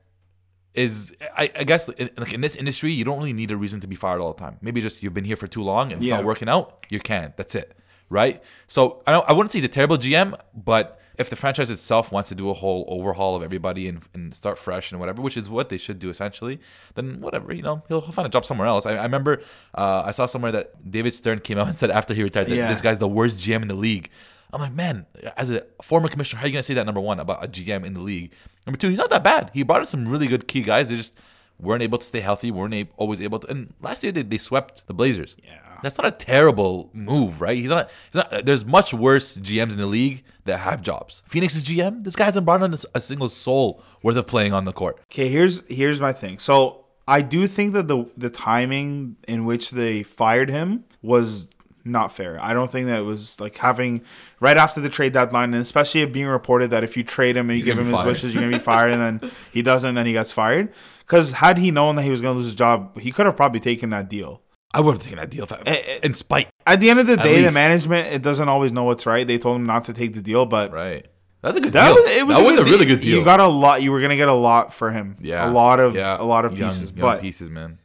[0.77, 3.79] is, I, I guess, in, like in this industry, you don't really need a reason
[3.81, 4.57] to be fired all the time.
[4.61, 6.17] Maybe just you've been here for too long and it's Yeah.
[6.17, 6.85] not working out.
[6.89, 7.35] You can't.
[7.35, 7.75] That's it,
[8.09, 8.41] right?
[8.67, 12.11] So I don't, I wouldn't say he's a terrible GM, but if the franchise itself
[12.11, 15.35] wants to do a whole overhaul of everybody and, and start fresh and whatever, which
[15.35, 16.59] is what they should do essentially,
[16.93, 18.85] then whatever, you know, he'll, he'll find a job somewhere else.
[18.85, 19.41] I, I remember
[19.75, 22.55] uh, I saw somewhere that David Stern came out and said after he retired that
[22.55, 22.69] Yeah.
[22.69, 24.11] this guy's the worst GM in the league.
[24.53, 26.85] I'm like, man, as a former commissioner, how are you gonna say that?
[26.85, 28.31] Number one about a GM in the league.
[28.67, 29.49] Number two, he's not that bad.
[29.53, 30.89] He brought in some really good key guys.
[30.89, 31.15] They just
[31.57, 33.47] weren't able to stay healthy, weren't a- always able to.
[33.49, 35.37] And last year they, they swept the Blazers.
[35.43, 35.57] Yeah.
[35.81, 37.55] That's not a terrible move, right?
[37.57, 37.89] He's not.
[38.07, 38.33] He's not.
[38.33, 41.23] Uh, there's much worse GMs in the league that have jobs.
[41.27, 44.65] Phoenix's GM, this guy hasn't brought in a, a single soul worth of playing on
[44.65, 44.99] the court.
[45.11, 46.39] Okay, here's here's my thing.
[46.39, 51.47] So I do think that the the timing in which they fired him was
[51.87, 52.37] not fair.
[52.41, 54.01] I don't think that it was like having
[54.39, 57.49] right after the trade deadline, and especially it being reported that if you trade him
[57.49, 59.61] and you You're give him his be wishes, you're gonna be fired, and then he
[59.61, 60.71] doesn't, and then he gets fired.
[60.99, 63.59] Because had he known that he was gonna lose his job, he could have probably
[63.59, 64.41] taken that deal.
[64.73, 65.99] I would have taken that deal if I, eh.
[66.03, 66.49] in spite.
[66.65, 69.25] At the end of the day, the management it doesn't always know what's right.
[69.25, 71.07] They told him not to take the deal, but Right.
[71.41, 71.95] That's a good that deal.
[72.03, 72.95] was it was, that a, was good a really deal.
[72.95, 73.19] good deal.
[73.19, 73.81] You got a lot.
[73.81, 75.15] You were gonna get a lot for him.
[75.21, 77.79] yeah, a lot of yeah, a lot of young- pieces, young but pieces, man.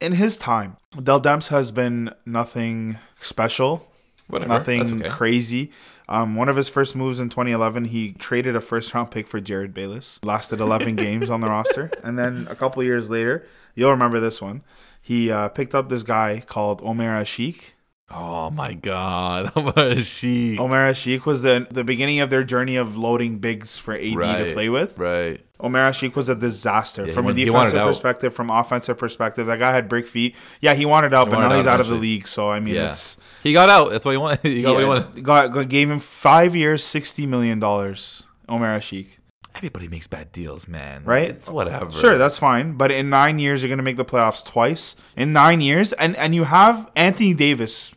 [0.00, 3.86] in his time, Dell Demps has been nothing special,
[4.28, 4.48] Whatever.
[4.48, 5.08] nothing That's okay.
[5.08, 5.70] crazy.
[6.08, 9.40] Um, one of his first moves in 2011, he traded a first round pick for
[9.40, 10.20] Jerryd Bayless.
[10.22, 14.40] Lasted 11 games on the roster, and then a couple years later, you'll remember this
[14.40, 14.62] one.
[15.00, 17.72] He uh, picked up this guy called Omer Asik.
[18.08, 20.04] Oh my God, what Sheik.
[20.06, 20.58] she.
[20.58, 24.50] Omer Asik was the the beginning of their journey of loading bigs for AD to
[24.54, 24.96] play with.
[24.96, 25.40] Right.
[25.58, 27.88] Omer Sheik was a disaster he from a wanted- he wanted defensive out.
[27.88, 29.46] perspective, from offensive perspective.
[29.48, 30.36] That guy had brick feet.
[30.60, 32.28] Yeah, he wanted out, He but wanted now he's out out of the league.
[32.28, 32.90] So I mean, Yeah.
[32.90, 33.90] it's He got out.
[33.90, 34.40] That's what he wanted.
[34.44, 35.24] He got what he wanted.
[35.24, 38.22] got, gave him five years, sixty million dollars.
[38.48, 39.18] Omer Sheik.
[39.56, 41.02] Everybody makes bad deals, man.
[41.04, 41.30] Right?
[41.30, 41.90] It's whatever.
[41.90, 42.74] sure, that's fine.
[42.74, 44.94] But in nine years, you're gonna make the playoffs twice.
[45.16, 47.94] In nine years, and and you have Anthony Davis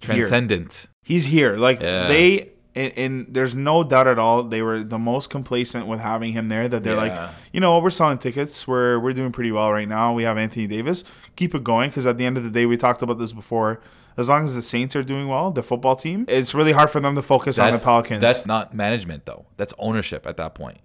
[0.00, 0.14] here.
[0.16, 0.86] transcendent.
[1.02, 1.56] He's here.
[1.56, 2.06] Like Yeah.
[2.06, 2.52] they.
[2.72, 6.48] And, and there's no doubt at all they were the most complacent with having him
[6.48, 7.18] there that they're like
[7.52, 10.68] you know we're selling tickets we're we're doing pretty well right now we have Anthony
[10.68, 11.02] Davis
[11.34, 13.80] keep it going because at the end of the day we talked about this before
[14.16, 17.00] as long as the Saints are doing well the football team it's really hard for
[17.00, 19.46] them to focus on the Pelicans that's not management though.
[19.56, 20.78] That's ownership at that point.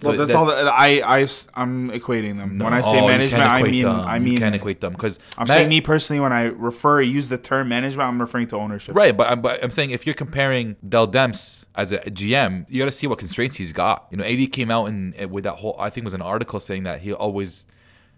[0.00, 1.18] So well that's, all that I I
[1.56, 4.00] am equating them when I say No, you management I mean them.
[4.00, 7.26] I you mean can't equate them because I'm saying me personally when I refer use
[7.26, 10.14] the term management I'm referring to ownership Right, but I'm, but I'm saying if you're
[10.14, 14.06] comparing Dell Demps as a GM, you got to see what constraints he's got.
[14.10, 16.22] You know, AD came out and and with that whole, I think it was an
[16.22, 17.66] article saying that he always,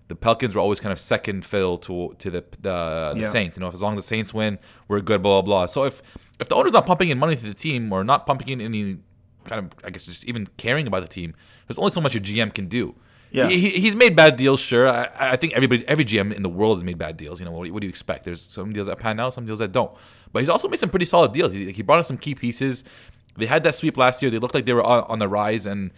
[0.08, 3.26] the Pelicans were always kind of second fiddle to to the the, the Yeah.
[3.26, 3.56] Saints.
[3.56, 5.22] You know, as long as the Saints win, we're good.
[5.22, 5.66] Blah blah blah.
[5.66, 6.02] So if
[6.38, 8.98] if the owner's not pumping in money to the team or not pumping in any
[9.44, 11.34] kind of, I guess, just even caring about the team,
[11.70, 12.94] there's only so much a GM can do.
[13.30, 13.48] Yeah.
[13.48, 14.88] He, he- he's made bad deals, sure.
[14.88, 17.38] I, I think everybody, every GM in the world has made bad deals.
[17.38, 18.24] You know, what, do you- what do you expect?
[18.24, 19.92] There's some deals that pan out, some deals that don't.
[20.32, 21.52] But he's also made some pretty solid deals.
[21.52, 22.82] He, he brought in some key pieces.
[23.36, 24.30] They had that sweep last year.
[24.32, 25.92] They looked like they were on, on the rise, and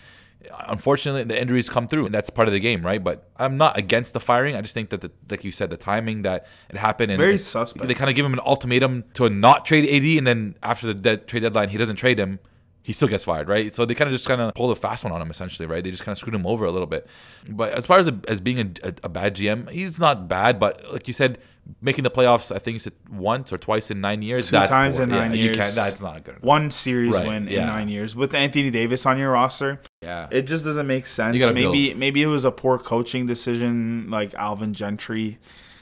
[0.69, 3.03] unfortunately, the injuries come through, and that's part of the game, right?
[3.03, 4.55] But I'm not against the firing.
[4.57, 7.39] I just think that, the, like you said, the timing that it happened, and Very
[7.39, 7.87] suspect.
[7.89, 10.95] They kind of give him an ultimatum to not trade AD, and then after the
[10.95, 12.39] dead trade deadline, he doesn't trade him
[12.83, 13.75] he still gets fired, right?
[13.75, 15.83] So they kind of just kind of pulled a fast one on him, essentially, right?
[15.85, 17.07] They just kind of screwed him over a little bit.
[17.49, 20.59] But as far as a, as being a, a, a bad GM, he's not bad.
[20.59, 21.39] But like you said,
[21.81, 24.47] making the playoffs, I think you said once or twice in nine years.
[24.47, 25.05] Two that's times poor.
[25.05, 25.57] in Yeah, nine You years.
[25.57, 26.43] can't, that's not good.
[26.43, 30.27] one series Right, win in nine years with Anthony Davis on your roster Yeah.
[30.33, 31.37] It just doesn't make sense.
[31.39, 31.97] Maybe build.
[31.99, 35.39] maybe it was a poor coaching decision, like Alvin Gentry.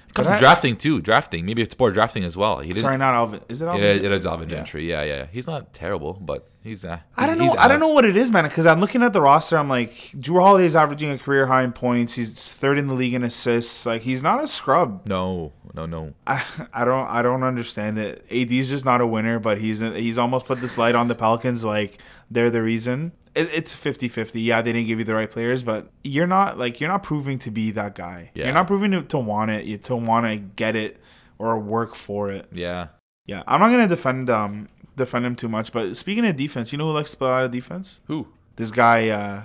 [0.07, 1.01] It comes But to I- drafting too.
[1.01, 2.59] Drafting, maybe it's poor drafting as well.
[2.59, 2.83] He didn't.
[2.83, 3.41] Sorry, not Alvin.
[3.49, 3.81] Is it Alvin?
[3.83, 4.57] yeah, it is Alvin Yeah.
[4.57, 4.87] Gentry.
[4.91, 5.27] Yeah, yeah.
[5.33, 6.85] He's not terrible, but he's.
[6.85, 7.55] Uh, I don't know.
[7.59, 8.45] I don't know what it is, man.
[8.45, 9.59] Because I'm looking at the roster.
[9.59, 12.15] I'm like, Jrue Holiday's averaging a career high in points.
[12.15, 13.87] He's third in the league in assists.
[13.87, 15.07] Like he's not a scrub.
[15.07, 16.15] No, no, no.
[16.27, 18.25] I, I don't I don't understand it.
[18.31, 21.65] AD's just not a winner, but he's he's almost put this light on the Pelicans
[21.65, 21.99] like
[22.31, 23.13] they're the reason.
[23.33, 24.43] It, it's 50-50.
[24.43, 27.39] Yeah, they didn't give you the right players, but you're not like you're not proving
[27.41, 28.31] to be that guy.
[28.35, 28.47] Yeah.
[28.47, 30.99] You're not proving to, to want it, you to want to get it
[31.39, 32.47] or work for it.
[32.53, 32.89] Yeah.
[33.27, 34.69] Yeah, I'm not gonna defend um
[35.01, 35.73] defend him too much.
[35.73, 38.01] But speaking of defense, you know who likes to play out of defense?
[38.07, 38.29] Who?
[38.57, 39.43] This guy, uh,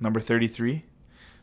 [0.00, 0.84] number 33,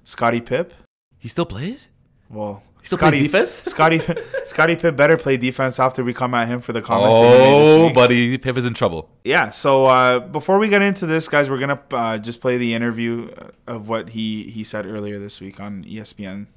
[0.04, 0.74] Scottie Pip.
[1.18, 1.88] He still plays?
[2.30, 3.52] Well, He still plays defense?
[3.66, 4.02] Scottie
[4.44, 7.20] Scottie Pip better play defense after we come at him for the comments.
[7.20, 9.10] that he made this Oh, buddy, Pip is in trouble.
[9.24, 9.50] yeah.
[9.52, 13.30] So uh, before we get into this, guys, we're gonna uh, just play the interview
[13.68, 16.48] of what he he said earlier this week on ESPN.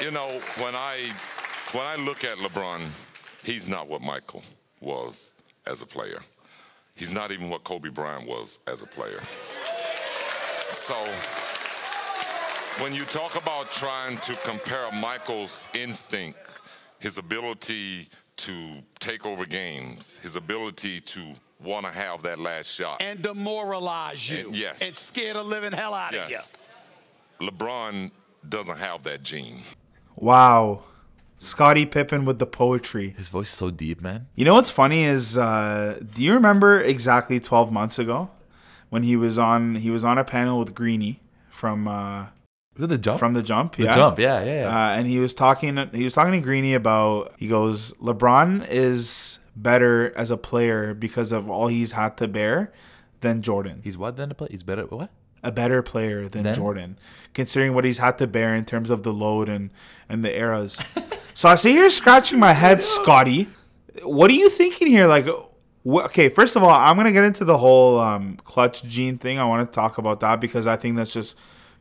[0.00, 0.28] You know,
[0.62, 1.12] when I
[1.72, 2.80] when I look at LeBron,
[3.44, 4.42] he's not what Michael
[4.80, 5.32] was
[5.66, 6.20] as a player.
[6.94, 9.20] He's not even what Kobe Bryant was as a player.
[10.70, 10.94] So
[12.82, 16.38] when you talk about trying to compare Michael's instinct,
[16.98, 21.20] his ability to take over games, his ability to
[21.62, 23.00] want to have that last shot.
[23.00, 24.48] and demoralize you.
[24.48, 24.82] And- yes.
[24.82, 26.36] And scare the living hell out of you.
[26.36, 26.52] yes.
[27.40, 28.10] LeBron
[28.48, 29.60] doesn't have that gene.
[30.16, 30.82] Wow,
[31.38, 33.14] Scottie Pippen with the poetry.
[33.16, 34.26] His voice is so deep, man.
[34.34, 38.30] You know what's funny is, uh, do you remember exactly 12 months ago
[38.88, 41.20] when he was on he was on a panel with Greeny
[41.50, 42.26] from uh,
[42.74, 43.18] Was it the jump?
[43.18, 43.76] from the jump.
[43.76, 43.94] the yeah.
[43.94, 44.62] jump, yeah, yeah.
[44.62, 44.66] yeah.
[44.68, 45.76] Uh, and he was talking.
[45.92, 47.34] He was talking to Greeny about.
[47.36, 52.72] He goes, LeBron is better as a player because of all he's had to bear
[53.20, 53.80] than Jordan.
[53.82, 54.48] he's what then to play?
[54.50, 54.84] He's better.
[54.84, 55.10] What?
[55.42, 56.54] a better player than Then?
[56.54, 56.98] Jordan,
[57.32, 59.70] considering what he's had to bear in terms of the load and
[60.08, 60.82] and the eras.
[61.36, 63.46] so I sit here scratching my head, Scottie.
[64.02, 65.06] What are you thinking here?
[65.06, 69.18] Like, wh- okay, first of all, I'm gonna get into the whole um, clutch gene
[69.18, 69.38] thing.
[69.38, 71.36] I want to talk about that because I think that's just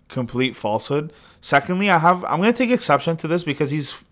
[0.10, 1.14] complete falsehood.
[1.40, 4.04] Secondly, I have I'm gonna take exception to this because he's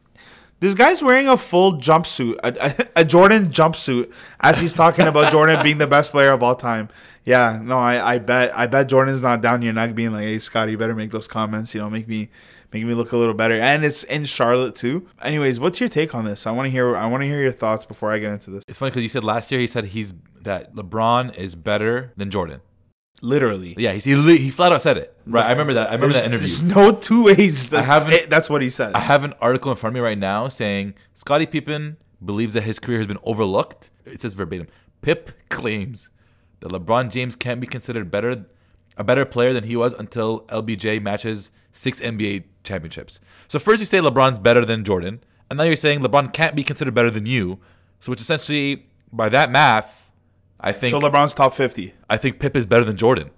[0.61, 5.29] this guy's wearing a full jumpsuit, a, a, a Jordan jumpsuit, as he's talking about
[5.29, 6.87] Jordan being the best player of all time.
[7.25, 10.39] Yeah, no, I, I bet I bet Jordan's not down your neck being like, "Hey,
[10.39, 11.75] Scottie, you better make those comments.
[11.75, 12.29] You know, make me
[12.73, 15.07] make me look a little better." And it's in Charlotte too.
[15.21, 16.45] Anyways, what's your take on this?
[16.47, 18.63] I want to hear I want to hear your thoughts before I get into this.
[18.67, 22.29] It's funny because you said last year he said he's that LeBron is better than
[22.29, 22.61] Jordan.
[23.21, 25.15] Literally, Yeah, he's, he he flat out said it.
[25.25, 25.89] Right, I remember that.
[25.89, 26.45] I remember that interview.
[26.47, 27.69] There's no two ways.
[27.69, 28.29] That's, haven't- it.
[28.29, 28.93] that's what he said.
[28.93, 32.63] I have an article in front of me right now saying Scottie Pippen believes that
[32.63, 33.91] his career has been overlooked.
[34.05, 34.67] It says verbatim.
[35.01, 36.09] Pip claims
[36.59, 38.45] that LeBron James can't be considered better
[38.97, 43.19] a better player than he was until LBJ matches six NBA championships.
[43.49, 46.63] So first you say LeBron's better than Jordan, and now you're saying LeBron can't be
[46.63, 47.59] considered better than you.
[47.99, 50.09] So which essentially by that math,
[50.59, 51.93] I think so LeBron's top fifty.
[52.09, 53.31] I think Pip is better than Jordan.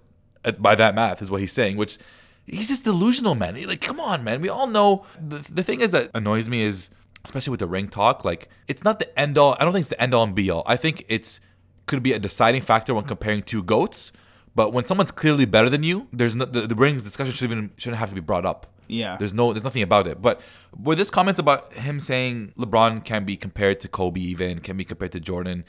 [0.43, 1.75] uh, By that math, is what he's saying.
[1.77, 1.97] Which
[2.45, 3.55] he's just delusional, man.
[3.55, 4.41] He- Like, come on, man.
[4.41, 5.05] We all know.
[5.19, 6.91] The, the thing is that annoys me is,
[7.23, 9.55] especially with the ring talk, like it's not the end all.
[9.59, 10.61] I don't think it's the end all and be all.
[10.67, 11.39] I think it's
[11.87, 14.11] could be a deciding factor when comparing two goats.
[14.55, 17.71] But when someone's clearly better than you, there's no, the, the rings discussion shouldn't even
[17.77, 18.67] shouldn't have to be brought up.
[18.87, 19.17] Yeah.
[19.17, 20.21] There's no there's nothing about it.
[20.21, 20.41] But
[20.75, 24.85] with this comments about him saying LeBron can be compared to Kobe even, can be
[24.85, 25.65] compared to Jordan.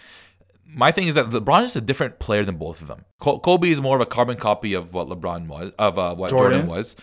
[0.68, 3.04] My thing is that LeBron is a different player than both of them.
[3.18, 6.30] Col- Kobe is more of a carbon copy of what LeBron was, of uh, what
[6.30, 6.66] Jordan, Jordan.
[6.66, 6.96] was.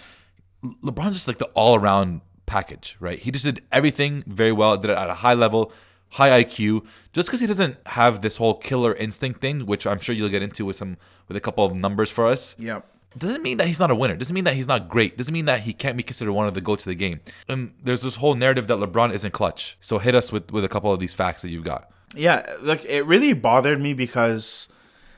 [0.61, 3.19] Le- LeBron's just like the all around package, right?
[3.19, 5.71] He just did everything very well, did it at a high level,
[6.13, 6.85] high IQ.
[7.11, 10.41] Just because he doesn't have this whole killer instinct thing, which I'm sure you'll get
[10.41, 10.97] into with some
[11.27, 12.85] with a couple of numbers for us Yep.
[13.17, 14.15] doesn't mean that he's not a winner.
[14.15, 15.17] Doesn't mean that he's not great.
[15.17, 17.19] Doesn't mean that he can't be considered one of the go to the game.
[17.47, 19.77] And there's this whole narrative that LeBron isn't clutch.
[19.79, 21.89] So hit us with with a couple of these facts that you've got.
[22.15, 24.67] Yeah, like it really bothered me because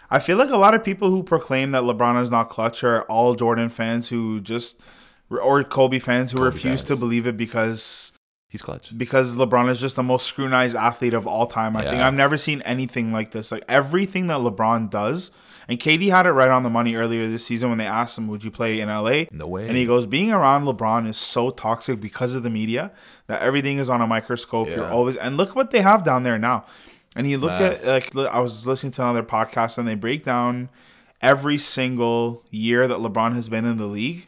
[0.10, 3.02] I feel like a lot of people who proclaim that LeBron is not clutch are
[3.04, 4.80] all Jordan fans who just
[5.30, 6.84] or Kobe fans who Kobe refuse fans.
[6.86, 8.12] to believe it because
[8.48, 8.98] He's clutch.
[8.98, 11.76] because LeBron is just the most scrutinized athlete of all time.
[11.76, 13.52] I think I've never seen anything like this.
[13.52, 15.32] Like everything that LeBron does,
[15.68, 18.28] and KD had it right on the money earlier this season when they asked him,
[18.28, 19.68] "Would you play in LA?" No way.
[19.68, 22.92] And he goes, "Being around LeBron is so toxic because of the media
[23.28, 24.70] that everything is on a microscope.
[24.70, 26.66] You're always and look what they have down there now."
[27.16, 27.84] And you look Mass.
[27.84, 30.70] at like I was listening to another podcast and they break down
[31.22, 34.28] every single year that LeBron has been in the league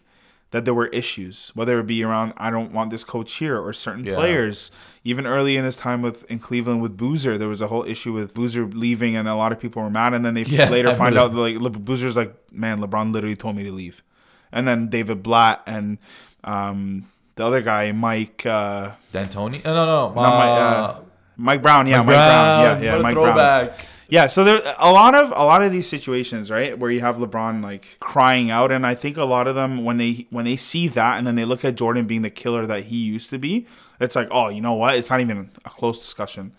[0.52, 3.74] that there were issues, whether it be around I don't want this coach here or
[3.74, 4.16] certain Yeah.
[4.16, 4.72] players.
[5.04, 8.14] Even early in his time with in Cleveland with Boozer, there was a whole issue
[8.14, 10.14] with Boozer leaving, and a lot of people were mad.
[10.14, 13.12] And then they Yeah, later find remember out that like Le- Boozer's like, man, LeBron
[13.12, 14.04] literally told me to leave.
[14.52, 15.98] And then David Blatt and
[16.46, 17.06] um,
[17.36, 19.64] the other guy, Mike, uh, D'Antoni?
[19.66, 20.14] No, no, no.
[20.14, 21.00] not Mike, uh,
[21.36, 21.88] Mike Brown.
[21.88, 22.62] Yeah, Mike, Brown.
[22.64, 23.70] Yeah, yeah, what a Mike Brown.
[24.10, 27.18] Yeah, so there a lot of a lot of these situations, right, where you have
[27.18, 30.56] LeBron like crying out, and I think a lot of them when they when they
[30.56, 33.38] see that and then they look at Jordan being the killer that he used to
[33.38, 33.68] be,
[34.00, 34.96] it's like, oh, you know what?
[34.96, 36.54] It's not even a close discussion.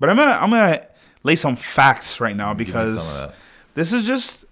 [0.00, 0.84] But I'm gonna I'm gonna
[1.22, 3.24] lay some facts right now because
[3.74, 4.44] this is just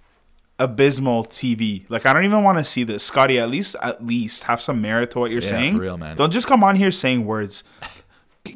[0.60, 1.88] abysmal TV.
[1.90, 3.38] Like I don't even want to see this, Scottie.
[3.38, 5.76] At least at least have some merit to what you're Yeah, saying.
[5.76, 6.16] real, man.
[6.16, 7.64] Don't just come on here saying words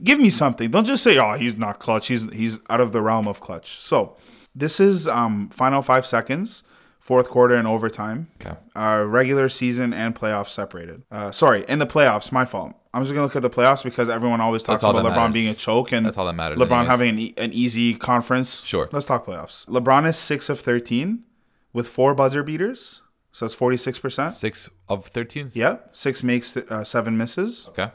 [0.02, 0.70] give me something.
[0.70, 2.09] Don't just say, "Oh, he's not clutch.
[2.09, 4.16] He's he's out of the realm of clutch." So,
[4.55, 6.62] this is um final 5 seconds,
[7.00, 8.28] fourth quarter and overtime.
[8.40, 8.57] Okay.
[8.76, 11.02] Uh regular season and playoffs separated.
[11.11, 12.74] Uh sorry, in the playoffs, my fault.
[12.94, 15.33] I'm just going to look at the playoffs because everyone always talks about LeBron matters.
[15.33, 16.88] being a choke and That's all that matters LeBron anyways.
[16.88, 18.62] having an, e- an easy conference.
[18.64, 18.87] Sure.
[18.92, 19.64] Let's talk playoffs.
[19.66, 21.24] LeBron is 6 of 13
[21.72, 23.00] with 4 buzzer beaters.
[23.33, 24.31] So that's 46%.
[24.33, 25.52] Six of 13?
[25.55, 25.88] Yep.
[25.96, 27.90] 6 makes uh, 7 misses Okay.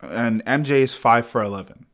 [0.00, 1.86] And MJ is five for eleven,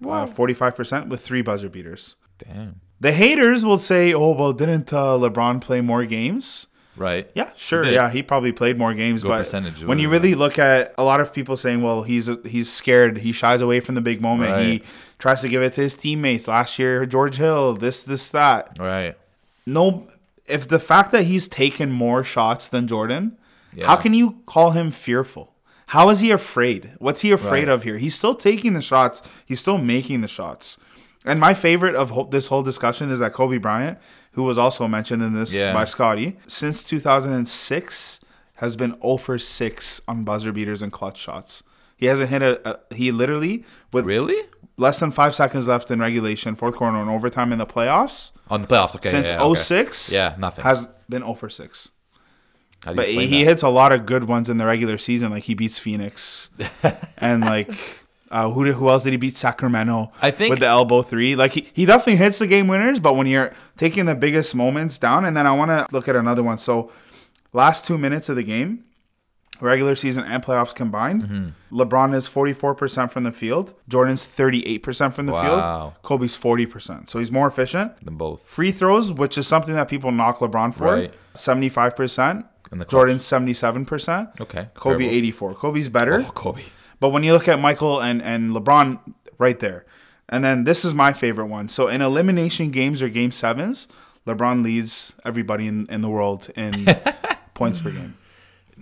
[0.00, 2.16] forty five percent with three buzzer beaters.
[2.38, 2.80] Damn.
[3.00, 7.30] The haters will say, "Oh well, didn't uh, LeBron play more games?" Right.
[7.32, 7.84] Yeah, sure.
[7.84, 7.94] did.
[7.94, 10.24] Yeah, he probably played more games, Go but percentage, when you whatever.
[10.24, 13.18] really look at a lot of people saying, "Well, he's he's scared.
[13.18, 14.60] He shies away from the big moment.
[14.66, 14.82] He
[15.18, 18.76] tries to give it to his teammates." Last year, George Hill, this, this, that.
[18.80, 19.16] Right.
[19.64, 20.08] No,
[20.48, 23.36] if the fact that he's taken more shots than Jordan,
[23.74, 23.86] Yeah.
[23.86, 25.54] how can you call him fearful?
[25.92, 26.92] How is he afraid?
[26.98, 27.74] What's he afraid Right.
[27.74, 27.98] of here?
[27.98, 29.22] He's still taking the shots.
[29.46, 30.76] He's still making the shots.
[31.24, 33.98] And my favorite of this whole discussion is that Kobe Bryant,
[34.32, 35.72] who was also mentioned in this Yeah.
[35.72, 38.20] by Scottie, since 2006
[38.56, 41.62] has been 0 for 6 on buzzer beaters and clutch shots.
[41.96, 44.36] He hasn't hit a, a he literally with Really?
[44.76, 48.62] less than 5 seconds left in regulation, fourth quarter and overtime in the playoffs On
[48.62, 49.08] the playoffs, okay.
[49.08, 49.60] since yeah, yeah, okay.
[49.60, 50.64] 06 Yeah, nothing.
[50.64, 51.90] has been 0 for 6.
[52.84, 55.30] But he hits a lot of good ones in the regular season.
[55.30, 56.48] Like he beats Phoenix,
[57.18, 57.70] and like
[58.30, 59.36] uh, who did, who else did he beat?
[59.36, 60.12] Sacramento.
[60.22, 61.34] I think- with the elbow three.
[61.34, 63.00] Like he, he definitely hits the game winners.
[63.00, 66.16] But when you're taking the biggest moments down, and then I want to look at
[66.16, 66.58] another one.
[66.58, 66.90] So
[67.52, 68.84] last two minutes of the game,
[69.60, 71.48] regular season and playoffs combined, Mm-hmm.
[71.80, 73.74] LeBron is 44% from the field.
[73.88, 75.42] Jordan's 38% from the Wow.
[75.42, 76.02] field.
[76.02, 77.10] Kobe's 40%.
[77.10, 78.02] So he's more efficient.
[78.04, 78.42] than both.
[78.48, 81.14] Free throws, which is something that people knock LeBron for, Right.
[81.34, 82.44] 75%.
[82.70, 82.90] And the clutch.
[82.90, 84.40] Jordan's 77%.
[84.40, 85.54] Okay, Kobe 84.
[85.54, 86.24] Kobe's better.
[86.26, 86.62] Oh, Kobe.
[87.00, 88.98] But when you look at Michael and, and LeBron,
[89.38, 89.86] right there.
[90.28, 91.68] And then this is my favorite one.
[91.68, 93.88] So in elimination games or game sevens,
[94.26, 96.86] LeBron leads everybody in, in the world in
[97.54, 98.16] points per game.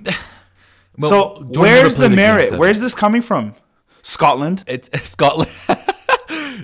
[0.99, 2.45] Well, so Jordan where's the played a game merit?
[2.47, 2.59] seven.
[2.59, 3.55] Where's this coming from?
[4.01, 4.65] Scotland.
[4.67, 5.51] It's Scotland.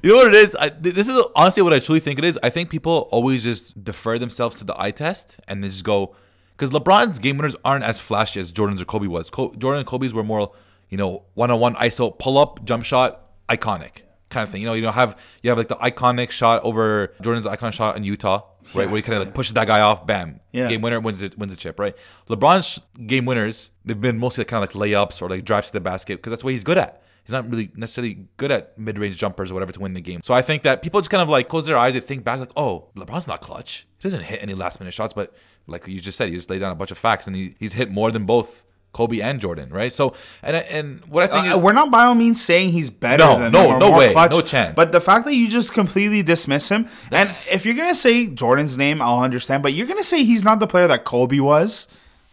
[0.03, 0.57] you know what it is?
[0.59, 2.39] I, this is honestly what I truly think it is.
[2.43, 6.17] I think people always just defer themselves to the eye test and they just go
[6.57, 9.31] because LeBron's game winners aren't as flashy as Jordan's or Kobe was.
[9.31, 10.53] Co- Jordan and Kobe's were more,
[10.89, 14.61] you know, one on one ISO pull up jump shot, iconic kind of thing.
[14.63, 17.97] You know, you know have you have like the iconic shot over Jordan's iconic shot
[17.97, 18.43] in Utah,
[18.75, 20.69] right, where he kind of like pushes that guy off, bam, Yeah.
[20.69, 21.95] game winner wins it wins the chip, right?
[22.31, 25.81] LeBron's game winners they've been mostly kind of like layups or like drives to the
[25.81, 27.03] basket because that's what he's good at.
[27.25, 30.21] He's not really necessarily good at mid-range jumpers or whatever to win the game.
[30.25, 32.41] So I think that people just kind of like close their eyes and think back
[32.41, 33.87] like, oh, LeBron's not clutch.
[33.99, 35.33] He doesn't hit any last-minute shots, but
[35.67, 37.73] like you just said, he just laid down a bunch of facts and he, he's
[37.75, 39.91] hit more than both Kobe and Jordan, right?
[39.93, 42.91] So and and what I think Uh, is, we're not by all means saying he's
[42.91, 44.75] better No, than no, no way, clutch, no chance.
[44.77, 48.77] But the fact that you just completely dismiss him, and if you're gonna say Jordan's
[48.77, 49.63] name, I'll understand.
[49.63, 51.89] But you're gonna say he's not the player that Kobe was,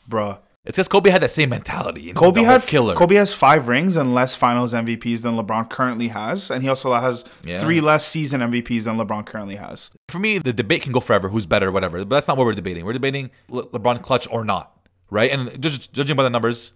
[0.09, 0.39] bruh.
[0.65, 2.01] It's because Kobe had that same mentality.
[2.01, 2.93] You know, Kobe had killer.
[2.95, 6.93] Kobe has five rings and less Finals MVPs than LeBron currently has, and he also
[6.93, 7.59] has Yeah.
[7.59, 9.91] three less season MVPs than LeBron currently has.
[10.09, 11.29] for me, the debate can go forever.
[11.29, 11.99] Who's better, whatever.
[11.99, 12.83] But that's not what we're debating.
[12.85, 14.71] We're debating Le- LeBron clutch or not,
[15.09, 15.31] right?
[15.31, 16.73] And just judging by the numbers,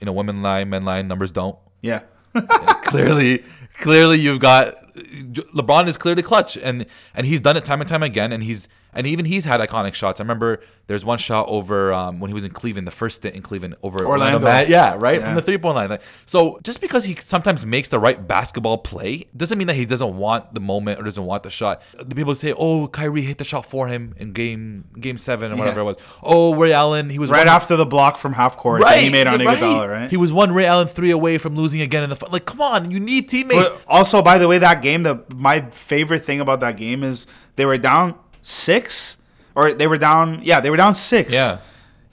[0.00, 1.56] you know, women lie, men lie, numbers don't.
[1.82, 2.00] Yeah,
[2.84, 3.42] clearly,
[3.80, 8.02] clearly, you've got LeBron is clearly clutch, and and he's done it time and time
[8.02, 10.20] again, and he's and even he's had iconic shots.
[10.20, 13.34] I remember there's one shot over um, when he was in Cleveland, the first stint
[13.34, 14.38] in Cleveland over Orlando.
[14.38, 14.70] Orlando.
[14.70, 15.24] Yeah, right Yeah.
[15.26, 15.88] from the three point line.
[15.88, 19.86] Like, So just because he sometimes makes the right basketball play doesn't mean that he
[19.86, 21.80] doesn't want the moment or doesn't want the shot.
[21.98, 25.56] The people say, "Oh, Kyrie hit the shot for him in game game seven or
[25.56, 25.84] whatever Yeah.
[25.84, 28.98] it was." Oh, Ray Allen, he was right after the block from half court that
[28.98, 29.58] he made on right.
[29.58, 30.10] Iguodala, right?
[30.10, 32.44] He was one Ray Allen three away from losing again in the like.
[32.44, 33.70] Come on, you need teammates.
[33.70, 37.26] But also, by the way, that game, the my favorite thing about that game is
[37.56, 39.16] they were down six,
[39.54, 40.40] or they were down.
[40.42, 41.32] Yeah, they were down six.
[41.32, 41.58] Yeah.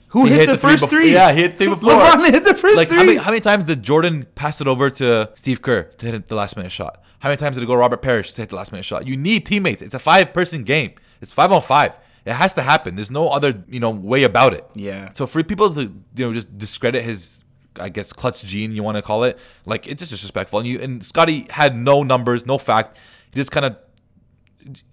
[0.08, 1.12] Who He hit, the, three first bef- three?
[1.12, 1.92] Yeah, he hit three before.
[1.92, 2.98] LeBron hit the first like three.
[2.98, 6.26] how many, how many times did Jordan pass it over to Steve Kerr to hit
[6.26, 7.02] the last minute shot?
[7.20, 9.06] How many times did it go to Robert Parish to hit the last minute shot?
[9.06, 9.80] You need teammates.
[9.80, 10.92] It's a five person game.
[11.22, 11.92] It's five on five.
[12.26, 12.94] It has to happen.
[12.96, 14.66] There's no other you know way about it.
[14.74, 15.12] Yeah.
[15.14, 17.40] So for people to you know just discredit his
[17.80, 20.58] I guess clutch gene you want to call it like it's just disrespectful.
[20.58, 22.98] And you and Scottie had no numbers, no fact.
[23.32, 23.76] He just kind of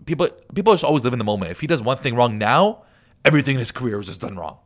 [0.05, 1.51] people people just always live in the moment.
[1.51, 2.83] If he does one thing wrong now,
[3.25, 4.57] everything in his career was just done wrong.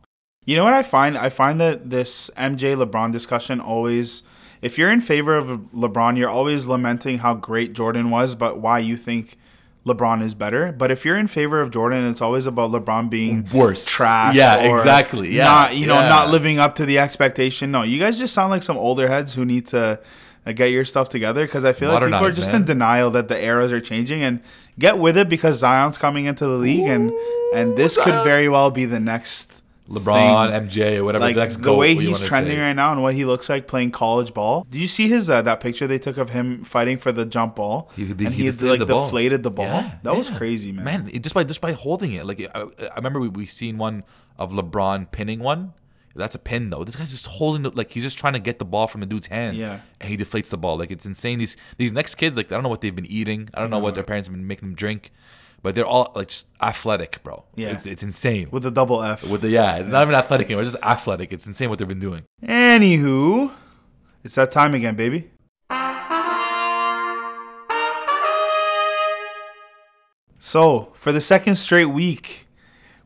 [0.45, 1.17] You know what I find?
[1.17, 4.23] I find that this MJ LeBron discussion always,
[4.61, 8.79] if you're in favor of LeBron, you're always lamenting how great Jordan was, but why
[8.79, 9.37] you think
[9.85, 10.71] LeBron is better.
[10.71, 13.85] But if you're in favor of Jordan, it's always about LeBron being Worse.
[13.85, 14.35] trash.
[14.35, 15.35] Yeah, or exactly.
[15.35, 16.09] Yeah, not you know yeah.
[16.09, 17.71] not living up to the expectation.
[17.71, 19.99] No, you guys just sound like some older heads who need to.
[20.45, 22.61] Uh, Get your stuff together because I feel like people are just man.
[22.61, 24.41] in denial that the eras are changing and
[24.77, 27.11] get with it because Zion's coming into the league and
[27.55, 28.23] and this could Zion.
[28.23, 31.93] very well be the next LeBron, thing MJ, or whatever like the next the way
[31.93, 32.61] he's trending say.
[32.61, 34.65] right now and what he looks like playing college ball.
[34.69, 37.57] Did you see his uh, that picture they took of him fighting for the jump
[37.57, 37.91] ball?
[37.95, 39.05] He, and he he, deflated like the ball.
[39.07, 39.65] deflated the ball.
[39.65, 40.85] Yeah, that was crazy, man.
[40.85, 43.77] Man, it- just by just by holding it, like I, I remember we we seen
[43.77, 44.03] one
[44.37, 45.73] of LeBron pinning one.
[46.15, 46.83] That's a pin though.
[46.83, 49.07] This guy's just holding the like he's just trying to get the ball from the
[49.07, 49.59] dude's hands.
[49.59, 49.79] Yeah.
[49.99, 50.77] and he deflates the ball.
[50.77, 51.39] Like it's insane.
[51.39, 53.49] These these next kids, like I don't know what they've been eating.
[53.53, 55.11] I don't know what their parents have been making them drink,
[55.63, 57.45] but they're all like just athletic, bro.
[57.55, 57.69] Yeah.
[57.71, 58.49] it's it's insane.
[58.51, 59.29] with a double F.
[59.31, 61.33] With the yeah, not even athletic anymore, just athletic.
[61.33, 62.23] It's insane what they've been doing.
[62.43, 63.51] Anywho,
[64.23, 65.31] it's that time again, baby.
[70.39, 72.47] So for the second straight week,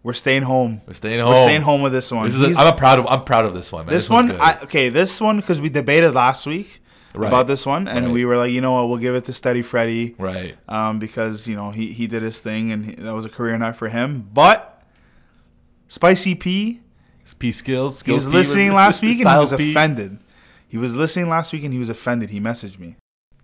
[0.07, 0.79] we're staying home.
[0.87, 1.31] We're staying home.
[1.31, 2.27] We're staying home with this one.
[2.29, 3.93] This is a, I'm a proud of I'm proud of this one, man.
[3.93, 4.39] this one's one.
[4.39, 6.81] I, okay, this one because we debated last week
[7.13, 7.27] Right.
[7.27, 8.13] about this one, and Right.
[8.13, 10.55] we were like, you know what, we'll give it to Steady Freddy, right.
[10.69, 13.57] um, because you know he he did his thing, and he, that was a career
[13.57, 14.29] night for him.
[14.33, 14.81] But
[15.89, 16.79] Spicy P
[17.37, 18.01] P skills.
[18.01, 19.71] He was P, listening last week and he was P.
[19.71, 20.19] offended.
[20.69, 22.29] He was listening last week and he was offended.
[22.29, 22.95] He messaged me.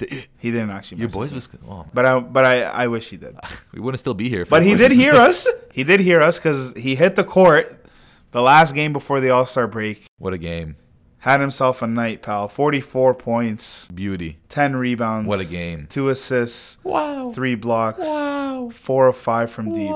[0.02, 0.22] Eh.
[0.38, 1.00] He didn't actually.
[1.00, 1.50] Your boys was.
[1.68, 3.36] Oh, But I, but I, I wish he did.
[3.74, 4.42] we wouldn't still be here.
[4.42, 5.48] if But he did hear us.
[5.72, 7.86] He did hear us because he hit the court
[8.32, 10.06] the last game before the All Star break.
[10.18, 10.76] What a game!
[11.20, 12.48] Had himself a night, pal.
[12.50, 14.40] Forty-four points, Beauty.
[14.50, 15.28] ten rebounds.
[15.28, 15.88] What a game.
[15.90, 17.32] Two assists, Wow.
[17.32, 18.70] three blocks, Wow.
[18.74, 19.90] four of five from deep.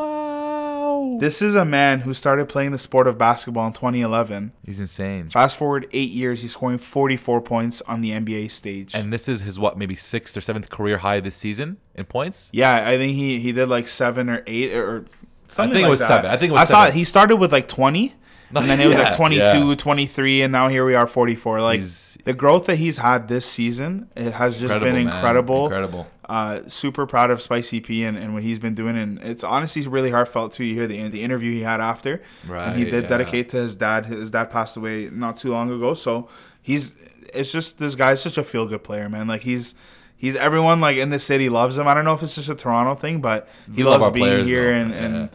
[1.18, 1.22] Wow.
[1.22, 4.52] This is a man who started playing the sport of basketball in 2011.
[4.66, 5.30] He's insane.
[5.30, 8.94] Fast forward eight years, he's scoring 44 points on the NBA stage.
[8.96, 12.50] And this is his what, maybe sixth or seventh career high this season in points.
[12.54, 15.06] yeah, I think he he did like seven or eight or
[15.48, 15.72] something.
[15.72, 16.08] I think it was that.
[16.08, 16.32] seven.
[16.32, 16.96] I think it was I saw seven.
[16.96, 16.98] it.
[17.00, 18.14] He started with like 20,
[18.56, 19.76] and then it was Yeah, like 22, yeah.
[19.76, 21.62] 23, and now here we are 44.
[21.62, 25.08] Like He's- the growth that he's had this season, it has just been man.
[25.08, 25.64] incredible.
[25.68, 26.08] Incredible.
[26.28, 29.88] Uh, super proud of Spicy P and, and what he's been doing, and it's honestly
[29.88, 30.66] really heartfelt too.
[30.66, 33.10] You hear the the interview he had after, and he did yeah.
[33.10, 34.08] dedicate to his dad.
[34.08, 36.28] His dad passed away not too long ago, so
[36.62, 36.96] he's
[37.34, 39.28] it's just this guy's such a feel good player, man.
[39.28, 39.74] Like he's
[40.18, 41.88] he's everyone like in the city loves him.
[41.88, 44.46] I don't know if it's just a Toronto thing, but he We loves being players,
[44.48, 44.94] here though.
[44.94, 45.28] and Yeah.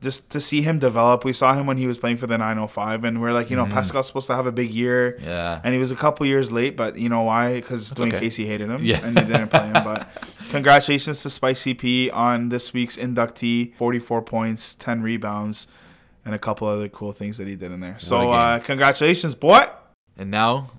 [0.00, 1.24] Just to see him develop.
[1.26, 3.66] We saw him when he was playing for the 905, and we're like, you know,
[3.66, 5.12] Pascal's supposed to have a big year.
[5.18, 5.24] Mm-hmm.
[5.28, 5.60] Yeah.
[5.62, 7.54] And he was a couple years late, but you know why?
[7.60, 8.20] Because Dwane okay.
[8.20, 9.04] Casey hated him, Yeah.
[9.04, 9.74] and he didn't play him.
[9.74, 10.08] But
[10.48, 15.66] congratulations to Spicy P on this week's inductee: 44 points, 10 rebounds,
[16.24, 17.96] and a couple other cool things that he did in there.
[17.98, 19.66] So uh, congratulations, boy!
[20.16, 20.70] And now,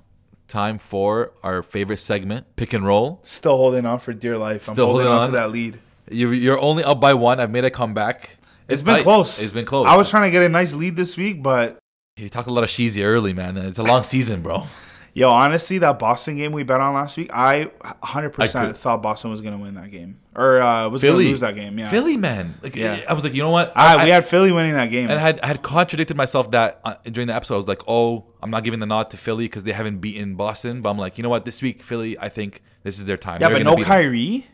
[0.47, 3.19] time for our favorite segment, pick and roll.
[3.23, 4.67] Still holding on for dear life.
[4.67, 5.31] I'm Still holding, holding on, on?
[5.31, 5.79] to that lead.
[6.09, 7.39] You're, you're only up by one.
[7.39, 8.37] I've made a comeback.
[8.71, 9.03] It's been tight.
[9.03, 9.41] close.
[9.41, 9.87] It's been close.
[9.87, 11.77] I was trying to get a nice lead this week, but
[12.15, 13.57] He talked a lot of cheesy early, man.
[13.57, 14.65] It's a long season, bro.
[15.13, 17.65] yo, honestly, that Boston game we bet on last week, I
[18.03, 20.19] 100% I thought Boston was going to win that game.
[20.35, 21.77] Or uh, was going to Philly lose that game.
[21.77, 21.89] Yeah.
[21.89, 22.55] Philly, man.
[22.63, 23.01] Like, Yeah.
[23.09, 23.73] I was like, you know what?
[23.75, 25.09] Ah, we had Philly winning that game.
[25.09, 27.55] and I had, I had contradicted myself that uh, during the episode.
[27.55, 30.35] I was like, oh, I'm not giving the nod to Philly because they haven't beaten
[30.35, 30.81] Boston.
[30.81, 31.43] But I'm like, you know what?
[31.43, 33.41] This week, Philly, I think this is their time.
[33.41, 33.87] yeah, They're but no beat them.
[33.89, 34.47] Kyrie?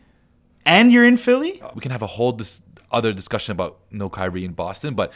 [0.66, 1.62] And you're in Philly?
[1.74, 2.60] We can have a whole dis-
[2.90, 5.12] other discussion about no Kyrie in Boston, but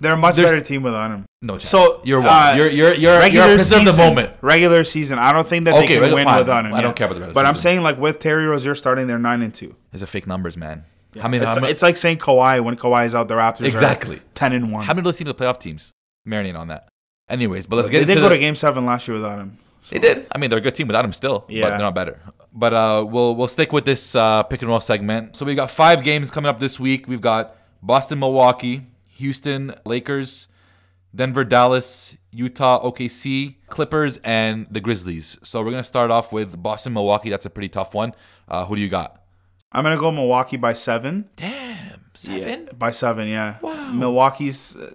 [0.00, 1.26] They're a much better team without him.
[1.42, 1.68] no chance.
[1.68, 2.28] So you're wrong.
[2.28, 4.32] uh, you're you're you're, regular you're preserve the season- moment.
[4.42, 5.18] Regular season.
[5.18, 6.38] I don't think that Okay, they can regular- win fine.
[6.38, 6.74] without him.
[6.74, 6.94] I don't yeah.
[6.94, 9.54] care about the regular But I'm saying like with Terry Rozier starting, they're nine and
[9.54, 9.74] two.
[9.92, 10.84] These are fake numbers, man.
[11.20, 11.44] How many?
[11.44, 14.16] It's, how, many it's like saying Kawhi when Kawhi is out, the Raptors Exactly.
[14.16, 14.84] are ten and one.
[14.84, 15.92] how many of those teams are playoff teams?
[16.28, 16.88] Marinate on that.
[17.28, 18.00] Anyways, but let's get.
[18.00, 19.58] they get did into go the, to Game Seven last year without him.
[19.84, 20.26] So- They did.
[20.34, 21.68] I mean, they're a good team without him still, but Yeah.
[21.68, 22.18] they're not better.
[22.52, 25.36] But uh, we'll we'll stick with this uh, pick and roll segment.
[25.36, 27.06] So we got five games coming up this week.
[27.06, 28.86] We've got Boston, Milwaukee,
[29.18, 30.48] Houston, Lakers,
[31.14, 35.38] Denver, Dallas, Utah, OKC, Clippers, and the Grizzlies.
[35.42, 37.28] So we're gonna start off with Boston, Milwaukee.
[37.30, 38.12] That's a pretty tough one.
[38.48, 39.20] Uh, who do you got?
[39.72, 41.28] I'm gonna go Milwaukee by seven.
[41.36, 42.68] Damn, seven.
[42.78, 43.58] By seven, yeah.
[43.60, 43.90] Wow.
[43.92, 44.76] Milwaukee's.
[44.76, 44.94] Uh,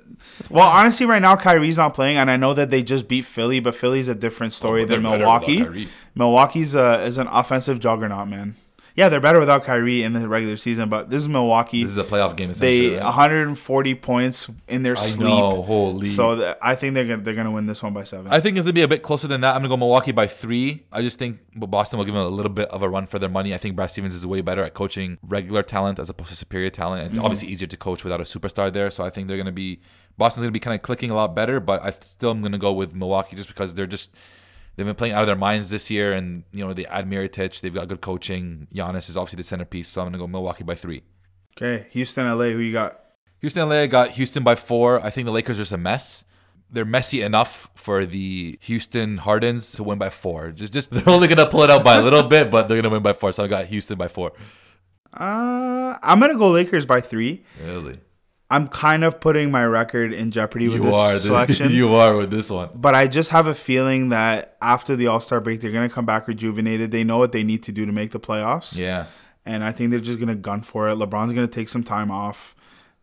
[0.49, 3.59] well, honestly, right now Kyrie's not playing, and I know that they just beat Philly,
[3.59, 5.87] but Philly's a different story Oh, than Milwaukee.
[6.15, 8.55] Milwaukee's uh, is an offensive juggernaut, man.
[8.99, 11.83] Yeah, they're better without Kyrie in the regular season, but this is Milwaukee.
[11.83, 12.49] This is a playoff game.
[12.49, 13.05] Essentially, they right?
[13.05, 15.29] 140 points in their I sleep.
[15.29, 16.07] know, holy.
[16.07, 18.29] So th- I think they're gonna they're gonna win this one by seven.
[18.29, 19.55] I think it's gonna be a bit closer than that.
[19.55, 20.85] I'm gonna go Milwaukee by three.
[20.91, 23.29] I just think Boston will give them a little bit of a run for their
[23.29, 23.53] money.
[23.53, 26.69] I think Brad Stevens is way better at coaching regular talent as opposed to superior
[26.69, 27.05] talent.
[27.05, 27.23] It's mm-hmm.
[27.23, 28.91] obviously easier to coach without a superstar there.
[28.91, 29.79] So I think they're gonna be
[30.17, 31.61] Boston's gonna be kind of clicking a lot better.
[31.61, 34.13] But I still am gonna go with Milwaukee just because they're just
[34.79, 37.59] they've been playing out of their minds this year, and you know they add Mirotic.
[37.59, 38.67] They've got good coaching.
[38.73, 39.89] Giannis is obviously the centerpiece.
[39.89, 41.03] So I'm gonna go Milwaukee by three.
[41.57, 43.03] okay, Houston, LA, who you got?
[43.41, 45.03] Houston LA got Houston by four.
[45.05, 46.23] I think the Lakers are just a mess.
[46.71, 50.51] They're messy enough for the Houston Hardens to win by four.
[50.51, 52.93] Just, just they're only gonna pull it out by a little bit, but they're gonna
[52.93, 53.33] win by four.
[53.33, 54.31] So I got Houston by four.
[55.13, 57.43] Uh, I'm gonna go Lakers by three.
[57.65, 57.99] Really,
[58.51, 61.71] I'm kind of putting my record in jeopardy with you this are selection.
[61.71, 62.69] you are with this one.
[62.73, 66.05] but I just have a feeling that after the All Star break, they're gonna come
[66.05, 66.91] back rejuvenated.
[66.91, 68.79] They know what they need to do to make the playoffs.
[68.79, 69.05] Yeah,
[69.45, 70.95] and I think they're just gonna gun for it.
[70.97, 72.55] LeBron's gonna take some time off,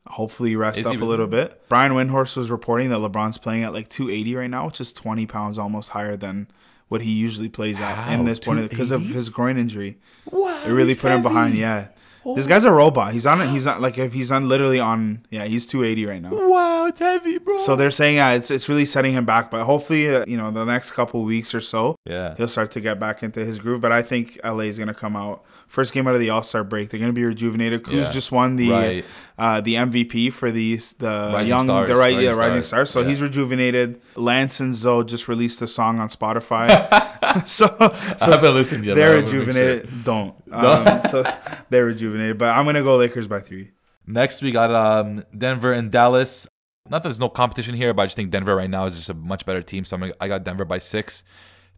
[0.08, 1.62] hopefully rest Is up he a little bit.
[1.68, 5.26] Brian Windhorst was reporting that LeBron's playing at like 280 right now, which is 20
[5.26, 6.48] pounds almost higher than
[6.88, 9.98] what he usually plays at in Wow, this point because of his groin injury.
[10.30, 11.54] wow, It really put him behind.
[11.56, 11.88] Yeah,
[12.34, 13.12] this guy's a robot.
[13.12, 13.40] He's on.
[13.40, 13.48] It.
[13.48, 15.24] He's on like if he's on literally on.
[15.30, 16.30] Yeah, he's 280 right now.
[16.32, 17.56] Wow, it's heavy, bro.
[17.58, 19.50] So they're saying yeah, it's it's really setting him back.
[19.50, 22.34] But hopefully, uh, you know, the next couple weeks or so, Yeah.
[22.36, 23.80] he'll start to get back into his groove.
[23.80, 26.64] But I think LA is gonna come out first game out of the All Star
[26.64, 26.90] break.
[26.90, 27.82] They're gonna be rejuvenated.
[27.84, 28.10] Kuz Yeah.
[28.10, 29.04] just won the Right.
[29.38, 32.90] uh, the MVP for these the Rising young Stars, the right yeah Rising rising Stars.
[32.90, 33.08] So Yeah.
[33.08, 34.00] he's rejuvenated.
[34.16, 36.66] Lance and Zoe just released a song on Spotify.
[37.46, 38.94] so I haven't listened yet.
[38.96, 40.04] they're but I'm gonna make rejuvenated.
[40.04, 40.34] Don't.
[40.52, 41.24] Um, so
[41.70, 42.15] they're rejuvenated.
[42.34, 43.70] But I'm gonna go Lakers by three.
[44.06, 46.46] Next, we got um, Denver and Dallas.
[46.88, 49.10] Not that there's no competition here, but I just think Denver right now is just
[49.10, 49.84] a much better team.
[49.84, 51.24] So I'm I got Denver by six.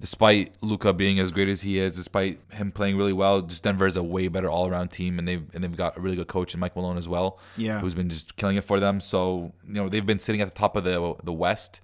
[0.01, 3.85] Despite Luka being as great as he is, despite him playing really well, just Denver
[3.85, 6.29] is a way better all around team, and they've and they've got a really good
[6.29, 7.41] coach in Mike Malone as well.
[7.57, 7.81] Yeah.
[7.81, 9.01] who's been just killing it for them.
[9.01, 11.81] So you know they've been sitting at the top of the the West,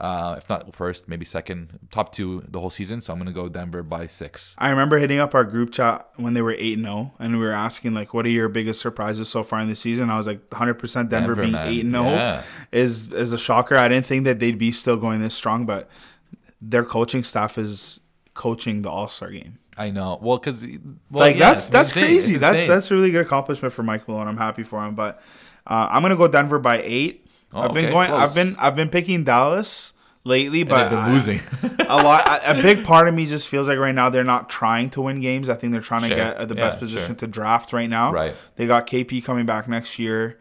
[0.00, 3.00] uh, if not first, maybe second, top two the whole season.
[3.00, 4.54] So I'm gonna go Denver by six.
[4.58, 7.44] I remember hitting up our group chat when they were 8 and 0, and we
[7.44, 10.10] were asking, like, what are your biggest surprises so far in the season?
[10.10, 11.66] I was like, 100% Denver, Denver, being man.
[11.68, 12.42] 8 0 Yeah.
[12.72, 13.76] is, is a shocker.
[13.76, 15.88] I didn't think that they'd be still going this strong, but
[16.60, 18.00] their coaching staff is
[18.34, 19.58] coaching the All Star game.
[19.76, 20.18] I know.
[20.20, 22.04] Well, because well, like yeah, that's that's insane.
[22.06, 22.36] crazy.
[22.36, 24.28] That's that's a really good accomplishment for Mike Malone.
[24.28, 24.94] I'm happy for him.
[24.94, 25.22] But
[25.66, 27.26] uh, I'm gonna go Denver by eight.
[27.52, 28.08] Oh, I've been okay, going.
[28.08, 28.20] close.
[28.30, 29.92] I've been I've been picking Dallas
[30.24, 31.40] lately, but they've been I- losing.
[31.88, 32.26] a lot.
[32.28, 35.00] A a big part of me just feels like right now they're not trying to
[35.02, 35.48] win games.
[35.48, 37.14] I think they're trying to get at the Yeah, best position sure.
[37.16, 38.12] to draft right now.
[38.12, 38.34] Right.
[38.56, 40.38] They got KP coming back next year.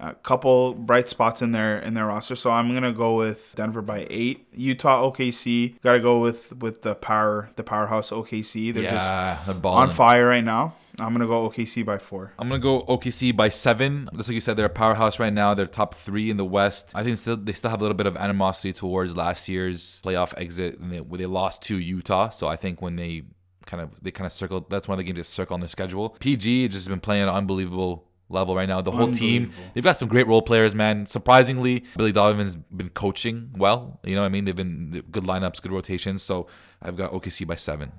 [0.00, 3.82] A couple bright spots in their in their roster, so I'm gonna go with Denver
[3.82, 4.46] by eight.
[4.52, 8.74] Utah, OKC, got to go with with the power the powerhouse OKC.
[8.74, 10.74] They're just yeah, they're on fire right now.
[10.98, 12.32] I'm gonna go OKC by four.
[12.38, 14.08] I'm gonna go OKC by seven.
[14.16, 15.54] Just like you said, they're a powerhouse right now.
[15.54, 16.92] They're top three in the West.
[16.94, 20.34] I think still they still have a little bit of animosity towards last year's playoff
[20.36, 22.30] exit, and they, where they lost to Utah.
[22.30, 23.22] So I think when they
[23.66, 25.68] kind of they kind of circled, that's one of the games they circle on their
[25.68, 26.10] schedule.
[26.20, 28.80] PG just been playing at an unbelievable level right now.
[28.80, 31.06] The whole team, they've got some great role players, man.
[31.06, 34.00] Surprisingly, Billy Donovan's been coaching well.
[34.04, 34.46] You know what I mean?
[34.46, 36.22] They've been good lineups, good rotations.
[36.22, 36.46] So
[36.80, 37.92] I've got OKC by seven.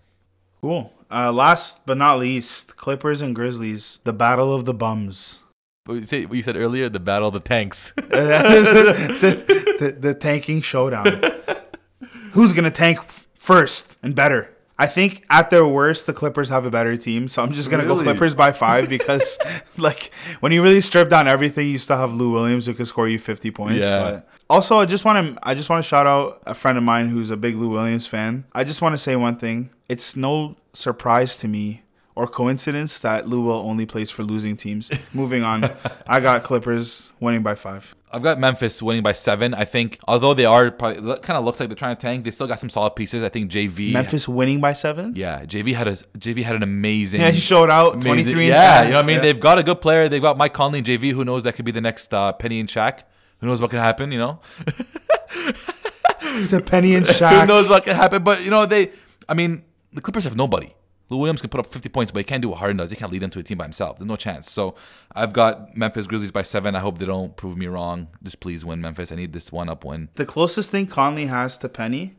[0.63, 0.93] Cool.
[1.11, 5.39] Uh, last but not least, Clippers and Grizzlies, the battle of the bums.
[5.83, 7.91] But you, say, what you said earlier, the battle of the tanks.
[7.97, 8.83] that is the,
[9.19, 11.21] the, the, the tanking showdown.
[12.31, 13.01] Who's gonna tank
[13.35, 14.55] first and better?
[14.79, 17.83] I think at their worst, the Clippers have a better team, so I'm just gonna
[17.83, 19.37] go Clippers by five because,
[19.77, 23.09] like, when you really strip down everything, you still have Lou Williams who can score
[23.09, 23.83] you 50 points.
[23.83, 23.99] Yeah.
[23.99, 26.85] But also, I just want to I just want to shout out a friend of
[26.85, 28.45] mine who's a big Lou Williams fan.
[28.53, 31.83] I just want to say one thing: it's no surprise to me
[32.15, 34.91] or coincidence that Lou Will only plays for losing teams.
[35.13, 35.69] Moving on,
[36.07, 37.95] I got Clippers winning by five.
[38.11, 39.53] I've got Memphis winning by seven.
[39.53, 42.31] I think, although they are probably kind of looks like they're trying to tank, they
[42.31, 43.23] still got some solid pieces.
[43.23, 43.93] I think JV.
[43.93, 45.13] Memphis winning by seven.
[45.15, 47.21] Yeah, JV had a JV had an amazing.
[47.21, 48.85] Yeah, he showed out 23 Yeah, 10.
[48.87, 49.15] you know what I mean.
[49.17, 49.21] Yeah.
[49.21, 50.09] They've got a good player.
[50.09, 51.11] They've got Mike Conley and JV.
[51.11, 53.03] Who knows that could be the next uh, Penny and Shaq.
[53.39, 54.11] Who knows what can happen?
[54.11, 54.39] You know.
[56.35, 57.41] It's a Penny and Shaq.
[57.41, 58.23] Who knows what can happen?
[58.23, 58.91] But you know they.
[59.27, 59.63] I mean,
[59.93, 60.73] the Clippers have nobody.
[61.09, 62.89] Lou Williams can put up 50 points, but he can't do what Harden does.
[62.89, 63.99] He can't lead them to a team by himself.
[63.99, 64.49] There's no chance.
[64.49, 64.75] So
[65.13, 66.75] I've got Memphis Grizzlies by seven.
[66.75, 68.07] I hope they don't prove me wrong.
[68.23, 69.11] Just please win Memphis.
[69.11, 70.09] I need this one up win.
[70.15, 72.15] The closest thing Conley has to Penny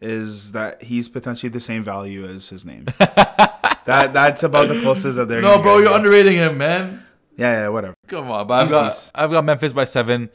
[0.00, 2.86] is that he's potentially the same value as his name.
[2.98, 5.42] that that's about the closest that they're.
[5.42, 7.04] No, bro, you're underrating him, man.
[7.36, 7.94] Yeah, yeah, whatever.
[8.08, 9.12] Come on, but I've He's got, nice.
[9.14, 10.30] I've got Memphis by seven.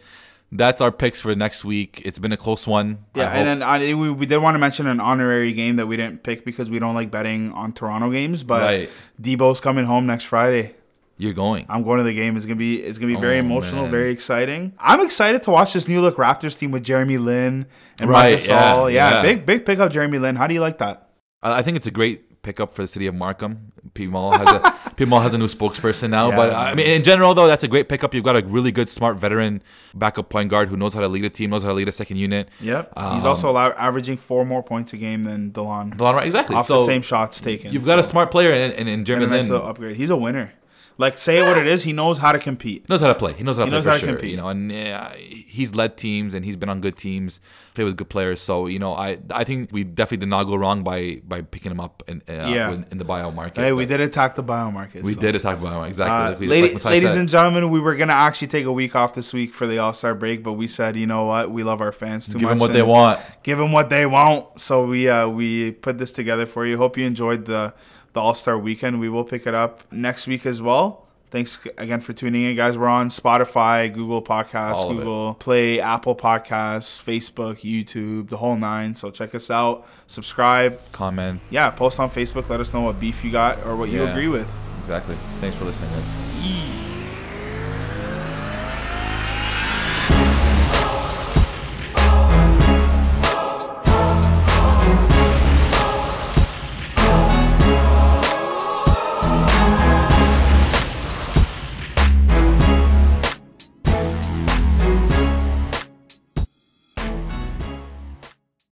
[0.51, 2.01] That's our picks for next week.
[2.05, 2.99] It's been a close one.
[3.15, 5.87] Yeah, and then uh, I, we, we did want to mention an honorary game that
[5.87, 8.43] we didn't pick because we don't like betting on Toronto games.
[8.43, 8.89] But Right.
[9.21, 10.73] Debo's coming home next Friday.
[11.17, 11.65] you're going.
[11.67, 12.37] I'm going to the game.
[12.37, 13.91] It's gonna be it's gonna be very Oh, emotional, man.
[13.91, 14.73] very exciting.
[14.79, 17.65] I'm excited to watch this new look Raptors team with Jeremy Lin
[17.99, 19.21] and Right, Marcus yeah, Yeah, yeah.
[19.23, 20.35] big big pick up Jeremy Lin.
[20.37, 21.09] How do you like that?
[21.43, 23.73] I think it's a great pickup for the city of Markham.
[23.93, 26.29] P Mall has a P Mall has a new spokesperson now.
[26.29, 28.13] Yeah, but I mean, in general, though, that's a great pickup.
[28.13, 29.61] You've got a really good, smart veteran
[29.93, 31.91] backup point guard who knows how to lead a team, knows how to lead a
[31.91, 32.47] second unit.
[32.61, 32.93] Yep.
[33.15, 35.95] He's Um, also allow- averaging four more points a game than Delon.
[35.97, 36.25] Delon right?
[36.25, 36.55] exactly.
[36.55, 37.73] Off so the same shots taken.
[37.73, 39.61] you've got a smart player in, in, and Jeremy a nice Lin.
[39.61, 39.97] upgrade.
[39.97, 40.53] He's a winner.
[40.99, 42.89] Like say what it is, he knows how to compete.
[42.89, 43.33] knows how to play.
[43.33, 44.09] He knows how to He play knows for how to sure.
[44.09, 44.31] compete.
[44.31, 47.39] You know, and yeah, he's led teams and he's been on good teams,
[47.75, 48.41] played with good players.
[48.41, 51.71] So you know, I I think we definitely did not go wrong by by picking
[51.71, 52.71] him up in uh, Yeah.
[52.71, 53.61] in, in the buyout market.
[53.61, 55.03] Hey, we did attack the bio market.
[55.03, 55.19] We so.
[55.19, 56.47] did attack buyout exactly.
[56.47, 57.17] Uh, like lady- like ladies said.
[57.19, 59.93] and gentlemen, we were gonna actually take a week off this week for the All
[59.93, 62.53] Star break, but we said, you know what, we love our fans too give much.
[62.53, 63.19] them what they want.
[63.43, 64.59] Give them what they want.
[64.59, 66.77] So we uh, we put this together for you.
[66.77, 67.75] Hope you enjoyed the
[68.17, 68.99] the All Star weekend.
[68.99, 71.03] We will pick it up next week as well.
[71.29, 72.77] Thanks again for tuning in, guys.
[72.77, 74.95] We're on Spotify, Google Podcasts, of it.
[74.95, 78.95] Google Play, Apple Podcasts, Facebook, YouTube, the whole nine.
[78.95, 80.79] So check us out, subscribe.
[80.93, 82.49] Comment Yeah, post on Facebook.
[82.49, 84.49] Let us know what beef you got or what you agree with.
[84.79, 85.17] exactly.
[85.41, 86.66] Thanks for listening, guys.